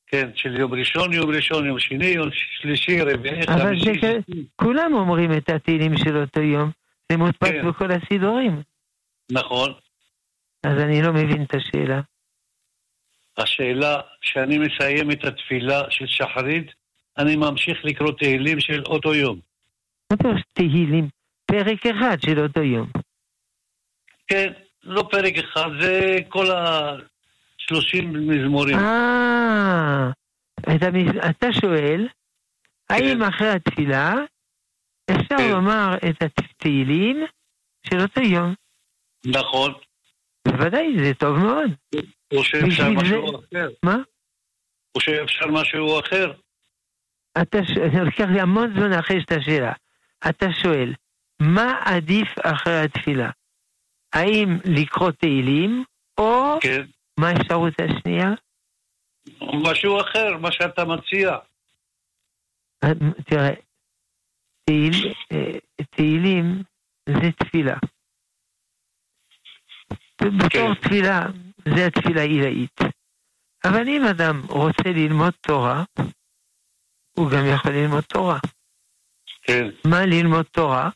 כן, 0.06 0.30
של 0.34 0.56
יום 0.60 0.74
ראשון, 0.74 1.12
יום 1.12 1.30
ראשון, 1.30 1.66
יום 1.66 1.78
שני, 1.78 2.06
יום 2.06 2.28
שלישי, 2.32 3.00
רביעי, 3.00 3.40
אבל 3.48 3.62
חמישי. 3.66 4.00
זה 4.00 4.18
כ- 4.26 4.34
כולם 4.56 4.92
אומרים 4.94 5.32
את 5.32 5.48
התהילים 5.50 5.96
של 5.96 6.16
אותו 6.16 6.40
יום. 6.40 6.70
זה 7.10 7.16
מודפס 7.16 7.48
כן. 7.48 7.68
בכל 7.68 7.88
הסידורים. 7.90 8.62
נכון. 9.32 9.72
אז 10.66 10.78
אני 10.78 11.02
לא 11.02 11.12
מבין 11.12 11.42
את 11.42 11.54
השאלה. 11.54 12.00
השאלה, 13.38 14.00
כשאני 14.20 14.58
מסיים 14.58 15.10
את 15.10 15.24
התפילה 15.24 15.82
של 15.90 16.06
שחרית, 16.06 16.66
אני 17.18 17.36
ממשיך 17.36 17.84
לקרוא 17.84 18.12
תהילים 18.18 18.60
של 18.60 18.82
אותו 18.86 19.14
יום. 19.14 19.40
מה 20.10 20.16
פירוש 20.16 20.40
תהילים? 20.52 21.08
פרק 21.46 21.86
אחד 21.86 22.16
של 22.20 22.40
אותו 22.40 22.62
יום. 22.62 22.90
כן, 24.26 24.52
לא 24.82 25.08
פרק 25.10 25.34
אחד, 25.38 25.68
זה 25.80 26.16
כל 26.28 26.50
ה-30 26.50 28.02
מזמורים. 28.02 28.78
אה, 28.78 30.10
אתה 30.62 30.88
אתה 31.30 31.52
שואל, 31.52 32.08
כן. 32.88 32.94
האם 32.94 33.22
אחרי 33.22 33.48
התפילה 33.48 34.14
אפשר 35.10 35.36
לומר 35.50 35.96
את 36.10 36.22
התהילים 36.22 37.26
של 37.86 38.00
אותו 38.00 38.20
יום? 38.20 38.54
נכון. 39.26 39.72
בוודאי, 40.48 41.04
זה 41.04 41.14
טוב 41.14 41.36
מאוד. 41.38 41.70
או 42.34 42.44
שאפשר 42.44 42.90
משהו 42.90 43.38
אחר. 43.38 43.68
מה? 43.82 43.96
או 44.94 45.00
שאפשר 45.00 45.46
משהו 45.46 46.00
אחר. 46.00 46.32
אתה 47.42 47.58
זה 47.94 48.02
לקח 48.06 48.24
לי 48.32 48.40
המון 48.40 48.72
זמן 48.76 48.92
אחרי 48.92 49.20
שאתה 49.20 49.42
שאלה. 49.42 49.72
אתה 50.28 50.46
שואל, 50.62 50.94
מה 51.40 51.82
עדיף 51.84 52.28
אחרי 52.42 52.80
התפילה? 52.80 53.30
האם 54.12 54.58
לקרוא 54.64 55.10
תהילים, 55.10 55.84
או 56.18 56.58
כן. 56.60 56.82
מה 57.20 57.28
האפשרות 57.28 57.74
השנייה? 57.80 58.30
משהו 59.40 60.00
אחר, 60.00 60.36
מה 60.36 60.52
שאתה 60.52 60.84
מציע. 60.84 61.36
תראה, 63.24 63.50
תהיל, 64.70 65.14
אה, 65.32 65.58
תהילים 65.90 66.62
זה 67.08 67.30
תפילה. 67.38 67.76
בתור 70.22 70.74
תפילה, 70.74 71.26
זה 71.76 71.86
התפילה 71.86 72.22
עילאית. 72.22 72.80
אבל 73.64 73.88
אם 73.88 74.02
אדם 74.10 74.42
רוצה 74.48 74.88
ללמוד 74.94 75.32
תורה, 75.40 75.84
הוא 77.18 77.30
גם 77.30 77.44
יכול 77.54 77.72
ללמוד 77.72 78.04
תורה. 78.04 78.38
כן. 79.42 79.64
מה 79.84 80.06
ללמוד 80.06 80.44
תורה? 80.44 80.90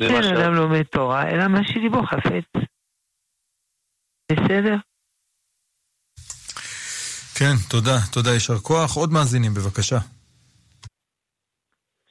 אין 0.00 0.12
למשל? 0.12 0.36
אדם 0.36 0.54
לומד 0.54 0.82
תורה, 0.82 1.30
אלא 1.30 1.48
מה 1.48 1.58
שליבו 1.64 2.02
חפץ. 2.02 2.62
בסדר? 4.32 4.76
כן, 7.38 7.54
תודה, 7.70 7.96
תודה, 8.12 8.30
יישר 8.30 8.58
כוח. 8.58 8.96
עוד 8.96 9.10
מאזינים, 9.12 9.54
בבקשה. 9.54 10.17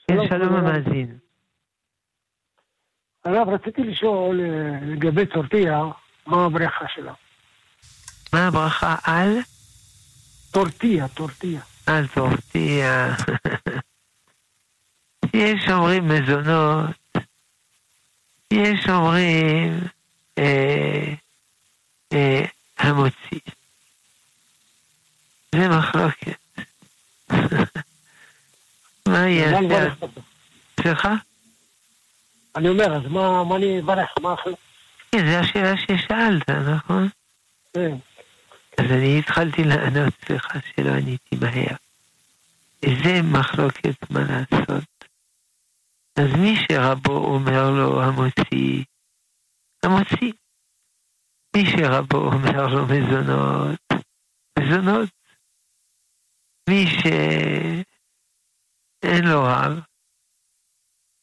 כן, 0.08 0.18
שלום 0.30 0.56
המאזין. 0.56 1.18
הרב, 3.26 3.50
רציתי 3.50 3.84
לשאול 3.84 4.40
אה, 4.42 4.80
לגבי 4.86 5.26
צורטיה, 5.26 5.84
מה 6.26 6.46
הברכה 6.46 6.86
שלה? 6.96 7.14
מה 8.34 8.48
הברכה 8.48 8.96
על? 9.04 9.38
טורטיה, 10.52 11.08
טורטיה. 11.08 11.62
על 11.86 12.08
טורטיה. 12.08 13.16
יש 15.34 15.70
אומרים 15.70 16.08
מזונות, 16.08 17.18
יש 18.54 18.90
אומרים 18.90 19.80
אה, 20.38 21.14
אה, 22.14 22.46
המוציא. 22.78 23.40
זה 25.56 25.70
מחלוקת. 25.70 26.38
מה? 29.08 29.28
לברך 29.62 30.02
אותו? 30.02 30.22
סליחה? 30.82 31.16
אני 32.56 32.70
אומר, 32.70 32.96
אז 32.96 33.12
מה 33.12 33.56
אני 33.56 33.80
אברך? 33.80 34.10
מה 34.22 34.34
אחרי? 34.34 34.54
כן, 35.12 35.32
זו 35.32 35.38
השאלה 35.38 35.74
ששאלת, 35.78 36.50
נכון? 36.50 37.10
כן. 37.74 37.96
אז 38.78 38.86
אני 38.92 39.20
התחלתי 39.20 39.64
לענות, 39.64 40.14
סליחה 40.26 40.60
שלא 40.76 40.92
עניתי 40.92 41.36
מהר. 41.42 41.76
זה 43.04 43.22
מחלוקת 43.24 44.10
מה 44.10 44.20
לעשות. 44.20 44.84
אז 46.16 46.32
מי 46.40 46.56
שרבו 46.56 47.18
אומר 47.18 47.70
לו 47.70 48.04
המוציא, 48.04 48.84
המוציא. 49.84 50.32
מי 51.56 51.66
שרבו 51.66 52.18
אומר 52.18 52.68
לו 52.68 52.86
מזונות, 52.86 53.80
מזונות. 54.60 55.10
מי 56.70 56.86
שאין 59.06 59.24
לו 59.24 59.40
רב, 59.44 59.74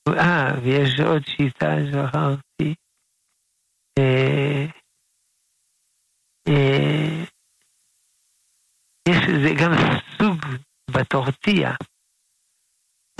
אה, 0.09 0.61
ויש 0.63 1.01
עוד 1.01 1.23
שיטה 1.23 1.67
שכחתי. 1.91 2.75
אה, 3.99 4.67
אה, 6.49 7.25
יש 9.09 9.23
לזה 9.29 9.51
גם 9.61 9.73
סוג 10.19 10.41
בטורטיה. 10.91 11.71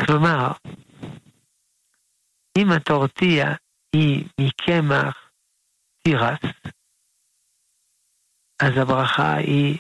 כלומר, 0.07 0.47
אם 2.59 2.67
הטורטיה 2.77 3.47
היא 3.97 4.25
מקמח 4.41 5.31
תירס, 6.03 6.43
אז 8.63 8.73
הברכה 8.83 9.37
היא 9.37 9.79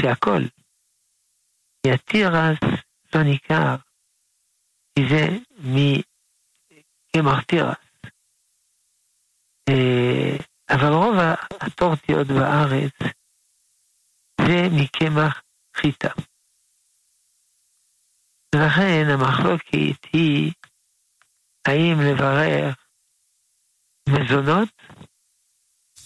שהכל. 0.00 0.42
כי 1.82 1.90
התירס 1.94 2.82
לא 3.14 3.22
ניכר, 3.22 3.76
כי 4.94 5.02
זה 5.10 5.26
מקמח 5.58 7.42
תירס. 7.42 7.76
אה, 9.68 10.36
אבל 10.70 10.92
רוב 10.92 11.14
הטורטיות 11.60 12.26
בארץ 12.26 12.92
זה 14.40 14.68
מקמח 14.80 15.42
חיטה. 15.76 16.08
ולכן 18.54 19.04
המחלוקת 19.10 20.04
היא 20.12 20.52
האם 21.64 21.96
לברך 22.00 22.86
מזונות 24.08 24.68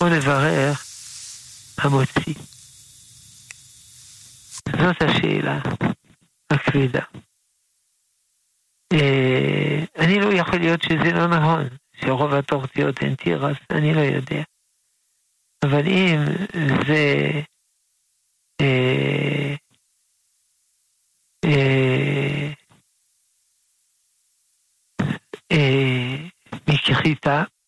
או 0.00 0.06
לברך 0.06 0.84
המוציא. 1.78 2.34
זאת 4.66 5.02
השאלה 5.02 5.85
הכבדה. 6.50 7.04
אה, 8.92 9.84
אני 9.98 10.20
לא 10.20 10.32
יכול 10.40 10.58
להיות 10.58 10.82
שזה 10.82 11.12
לא 11.14 11.26
נכון, 11.26 11.64
שרוב 12.00 12.34
הטורטיות 12.34 13.02
הן 13.02 13.14
תירס, 13.14 13.56
אני 13.70 13.94
לא 13.94 14.00
יודע. 14.00 14.42
אבל 15.64 15.82
אם 15.86 16.18
זה 16.86 17.30
אה, 18.60 19.54
אה, 21.44 22.52
אה, 25.52 26.16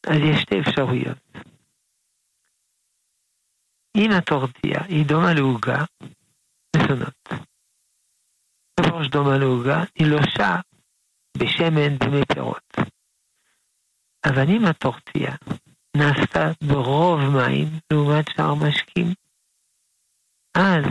אז 0.06 0.16
יש 0.30 0.42
שתי 0.42 0.60
אפשרויות. 0.60 1.18
אם 3.96 4.10
הטורטיה 4.18 4.80
היא 4.88 5.06
דומה 5.06 5.34
לעוגה, 5.34 5.84
מזונות. 6.76 7.47
דבר 8.80 9.02
שדומה 9.02 9.38
לעוגה, 9.38 9.84
היא 9.94 10.06
לושה 10.06 10.56
בשמן 11.38 11.96
דמי 11.98 12.24
פירות. 12.32 12.76
אבל 14.24 14.44
אם 14.48 14.64
הטורטיה 14.70 15.36
נעשתה 15.96 16.44
ברוב 16.68 17.20
מים 17.20 17.68
לעומת 17.92 18.24
שאר 18.28 18.54
משקים, 18.54 19.06
אז 20.54 20.84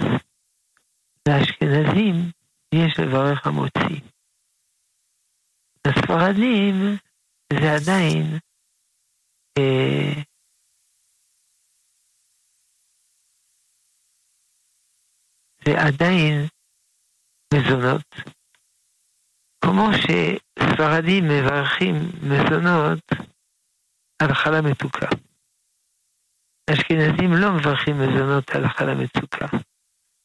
לאשכנזים 1.29 2.31
יש 2.75 2.99
לברך 2.99 3.47
המוציא. 3.47 4.01
לספרדים 5.88 6.97
זה 7.53 7.71
עדיין 7.73 8.39
אה, 9.57 10.21
זה 15.65 15.71
עדיין 15.88 16.56
מזונות. 17.53 18.15
כמו 19.65 19.89
שספרדים 19.93 21.27
מברכים 21.27 22.11
מזונות 22.21 22.99
על 24.21 24.33
חלה 24.33 24.61
מתוקה. 24.61 25.07
אשכנזים 26.69 27.33
לא 27.33 27.51
מברכים 27.51 27.99
מזונות 28.01 28.49
על 28.49 28.67
חלה 28.69 28.95
מתוקה, 28.95 29.45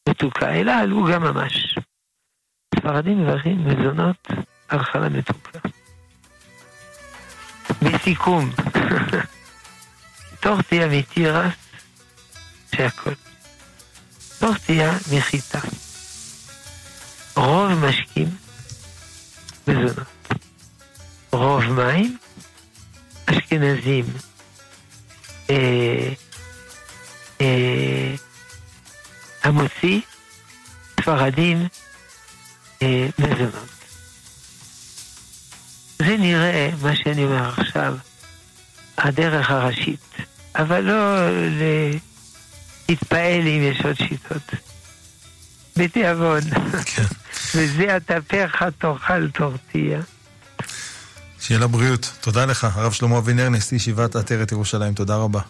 מתוקה, 0.09 0.53
אלא 0.53 0.71
על 0.71 0.91
עוגה 0.91 1.19
ממש. 1.19 1.77
ספרדים 2.75 3.23
מברכים 3.23 3.67
מזונות 3.67 4.27
על 4.67 4.83
חלה 4.83 5.09
מתוקה. 5.09 5.59
בסיכום, 7.81 8.49
טורטיה 10.41 10.87
מתירס, 10.87 11.53
שהכל. 12.75 13.13
טורטיה 14.39 14.91
מחיטה. 15.17 15.82
רוב 17.43 17.71
משקים, 17.71 18.29
מזונות. 19.67 20.07
רוב 21.31 21.63
מים, 21.63 22.17
אשכנזים, 23.25 24.05
אה, 25.49 26.13
אה, 27.41 28.15
המוציא, 29.43 30.01
ספרדים, 30.99 31.67
אה, 32.81 33.07
מזונות. 33.19 33.69
זה 35.99 36.17
נראה, 36.17 36.69
מה 36.81 36.95
שאני 36.95 37.25
אומר 37.25 37.49
עכשיו, 37.49 37.95
הדרך 38.97 39.51
הראשית, 39.51 40.15
אבל 40.55 40.79
לא 40.81 41.29
להתפעל 42.89 43.41
אם 43.41 43.61
יש 43.71 43.81
עוד 43.85 43.95
שיטות. 43.95 44.72
בתיאבון. 45.77 46.41
וזה 47.55 47.97
אטפך 47.97 48.63
תאכל 48.77 49.29
טורטיה. 49.29 50.01
שיהיה 51.39 51.59
לה 51.59 51.67
בריאות. 51.67 52.11
תודה 52.21 52.45
לך, 52.45 52.67
הרב 52.73 52.91
שלמה 52.91 53.17
אבינר, 53.17 53.49
נשיא 53.49 53.77
ישיבת 53.77 54.15
עטרת 54.15 54.51
ירושלים. 54.51 54.93
תודה 54.93 55.15
רבה. 55.15 55.41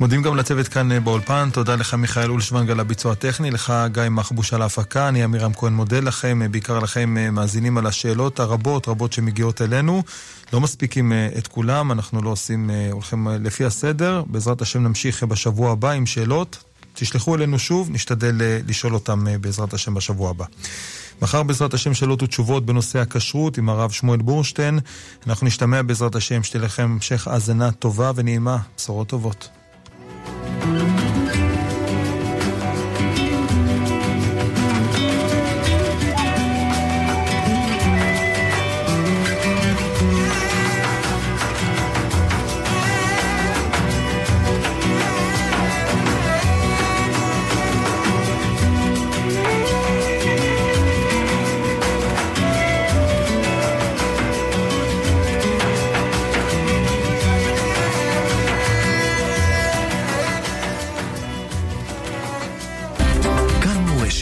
מודים 0.00 0.22
גם 0.22 0.36
לצוות 0.36 0.68
כאן 0.68 0.92
אה, 0.92 1.00
באולפן, 1.00 1.48
תודה 1.52 1.74
לך 1.76 1.94
מיכאל 1.94 2.30
אולשוונג 2.30 2.70
על 2.70 2.80
הביצוע 2.80 3.12
הטכני, 3.12 3.50
לך 3.50 3.72
גיא 3.92 4.02
מחבוש 4.10 4.52
על 4.54 4.62
ההפקה, 4.62 5.08
אני 5.08 5.22
עמירם 5.22 5.52
כהן 5.54 5.72
מודה 5.72 6.00
לכם, 6.00 6.42
אה, 6.42 6.48
בעיקר 6.48 6.78
לכם 6.78 7.16
אה, 7.18 7.30
מאזינים 7.30 7.78
על 7.78 7.86
השאלות 7.86 8.40
הרבות 8.40 8.88
רבות 8.88 9.12
שמגיעות 9.12 9.62
אלינו. 9.62 10.02
לא 10.52 10.60
מספיקים 10.60 11.12
את 11.38 11.46
כולם, 11.46 11.92
אנחנו 11.92 12.22
לא 12.22 12.30
עושים, 12.30 12.70
הולכים 12.90 13.28
לפי 13.40 13.64
הסדר, 13.64 14.22
בעזרת 14.26 14.62
השם 14.62 14.82
נמשיך 14.82 15.22
בשבוע 15.22 15.72
הבא 15.72 15.90
עם 15.90 16.06
שאלות. 16.06 16.67
תשלחו 17.00 17.34
אלינו 17.34 17.58
שוב, 17.58 17.90
נשתדל 17.90 18.34
לשאול 18.66 18.94
אותם 18.94 19.24
בעזרת 19.40 19.74
השם 19.74 19.94
בשבוע 19.94 20.30
הבא. 20.30 20.44
מחר 21.22 21.42
בעזרת 21.42 21.74
השם 21.74 21.94
שאלות 21.94 22.22
ותשובות 22.22 22.66
בנושא 22.66 22.98
הכשרות 22.98 23.58
עם 23.58 23.68
הרב 23.68 23.90
שמואל 23.90 24.20
בורשטיין. 24.22 24.78
אנחנו 25.26 25.46
נשתמע 25.46 25.82
בעזרת 25.82 26.14
השם, 26.14 26.42
שתהיה 26.42 26.62
לכם 26.62 26.82
המשך 26.82 27.28
האזנה 27.28 27.72
טובה 27.72 28.12
ונעימה, 28.14 28.58
בשורות 28.76 29.08
טובות. 29.08 29.48
thank 30.60 30.92
you 30.92 30.97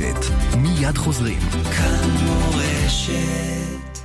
מורשת. 0.01 0.35
מיד 0.59 0.99
חוזרים. 0.99 1.39
כאן 1.51 2.11
מורשת. 2.25 3.99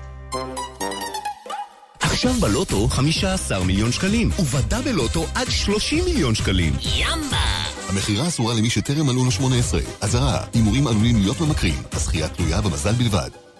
עכשיו 2.00 2.34
בלוטו 2.34 2.88
15 2.88 3.64
מיליון 3.64 3.92
שקלים, 3.92 4.30
ובדה 4.40 4.82
בלוטו 4.82 5.26
עד 5.36 5.50
30 5.50 6.06
מיליון 6.06 6.36
שקלים. 6.36 6.74
ימבה! 6.96 7.38
המכירה 7.90 8.28
אסורה 8.28 8.54
למי 8.54 8.70
שטרם 8.70 9.06
מלאו 9.06 9.26
לו 9.26 9.32
18. 9.32 9.82
אזהרה, 10.02 10.44
הימורים 10.54 10.88
עלולים 10.88 11.16
להיות 11.18 11.42
ממכרים. 11.42 11.84
הזכייה 11.92 12.28
תלויה 12.28 12.62
במזל 12.62 12.94
בלבד. 12.94 13.51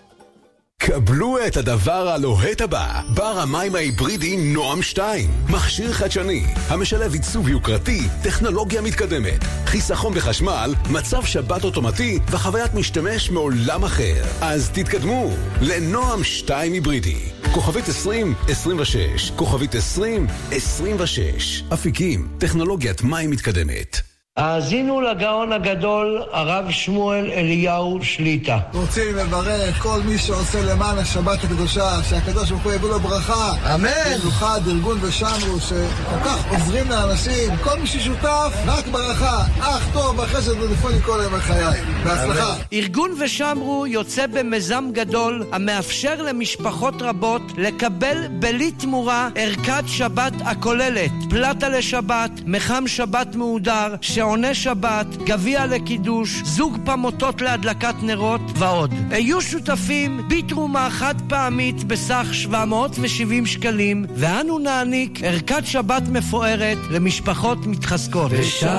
קבלו 0.84 1.38
את 1.48 1.58
הדבר 1.58 2.10
הלוהט 2.10 2.62
הבא, 2.62 3.02
בר 3.14 3.40
המים 3.40 3.76
ההיברידי 3.76 4.38
נועם 4.38 4.82
2. 4.82 5.30
מכשיר 5.50 5.94
חדשני, 5.94 6.44
המשלב 6.68 7.14
עיצוב 7.14 7.50
יוקרתי, 7.50 8.02
טכנולוגיה 8.24 8.82
מתקדמת, 8.82 9.44
חיסכון 9.66 10.14
בחשמל, 10.14 10.74
מצב 10.90 11.26
שבת 11.26 11.64
אוטומטי 11.64 12.20
וחוויית 12.32 12.74
משתמש 12.74 13.30
מעולם 13.30 13.84
אחר. 13.84 14.24
אז 14.42 14.70
תתקדמו 14.70 15.30
לנועם 15.62 16.24
2 16.24 16.74
היברידי. 16.74 17.20
כוכבית 17.54 17.90
2026, 17.90 19.32
כוכבית 19.36 19.76
2026. 19.76 21.64
אפיקים, 21.74 22.28
טכנולוגיית 22.40 23.02
מים 23.02 23.30
מתקדמת. 23.30 24.11
האזינו 24.42 25.02
לגאון 25.02 25.52
הגדול, 25.54 26.24
הרב 26.32 26.72
שמואל 26.72 27.32
אליהו 27.32 28.00
שליטה. 28.02 28.58
רוצים 28.74 29.16
לברך 29.16 29.82
כל 29.82 30.02
מי 30.06 30.18
שעושה 30.18 30.62
למען 30.62 30.98
השבת 30.98 31.44
הקדושה, 31.44 32.04
שהקדוש 32.10 32.50
ברוך 32.50 32.64
הוא 32.64 32.74
יביא 32.74 32.90
לו 32.90 33.00
ברכה. 33.00 33.54
אמן. 33.76 33.90
במיוחד 34.20 34.60
ארגון 34.68 34.98
ושמרו, 35.02 35.60
שכל 35.60 36.20
כך 36.26 36.52
עוזרים 36.52 36.90
לאנשים, 36.90 37.56
כל 37.64 37.80
מי 37.80 37.88
ששותף, 37.88 38.54
רק 38.66 38.88
ברכה. 38.88 39.44
אך 39.60 39.88
טוב, 39.94 40.18
בחסד 40.18 40.62
ולפעול 40.62 41.00
כל 41.06 41.20
ימי 41.26 41.40
חיי. 41.40 41.82
בהצלחה. 42.04 42.56
ארגון 42.74 43.12
ושמרו 43.20 43.88
יוצא 43.88 44.28
במיזם 44.28 44.90
גדול 44.92 45.46
המאפשר 45.52 46.22
למשפחות 46.22 47.02
רבות 47.02 47.42
לקבל 47.58 48.28
בלי 48.40 48.72
תמורה 48.72 49.30
ערכת 49.36 49.84
שבת 49.88 50.34
הכוללת 50.46 51.12
פלטה 51.30 51.70
לשבת, 51.70 52.32
מחם 52.46 52.84
שבת 52.88 53.36
מהודר, 53.36 53.96
שעוני 54.32 54.56
שבת, 54.56 55.08
גביע 55.26 55.66
לקידוש, 55.66 56.42
זוג 56.44 56.78
פמוטות 56.86 57.42
להדלקת 57.42 57.96
נרות 58.02 58.42
ועוד. 58.56 58.94
היו 59.10 59.42
שותפים 59.42 60.22
בתרומה 60.30 60.90
חד 60.90 61.16
פעמית 61.28 61.84
בסך 61.84 62.28
770 62.32 63.46
שקלים, 63.46 64.06
ואנו 64.16 64.60
נעניק 64.60 65.24
ערכת 65.24 65.66
שבת 65.66 66.04
מפוארת 66.08 66.78
למשפחות 66.90 67.66
מתחזקות. 67.66 68.32
ושמרו 68.32 68.72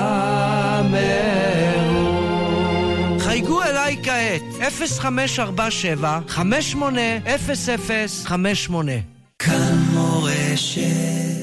חייגו 3.19 3.63
אליי 3.63 3.97
כעת, 4.03 4.41
0547 4.77 6.19
580058 6.27 8.91
כאן 9.39 9.77
מורשת 9.93 11.42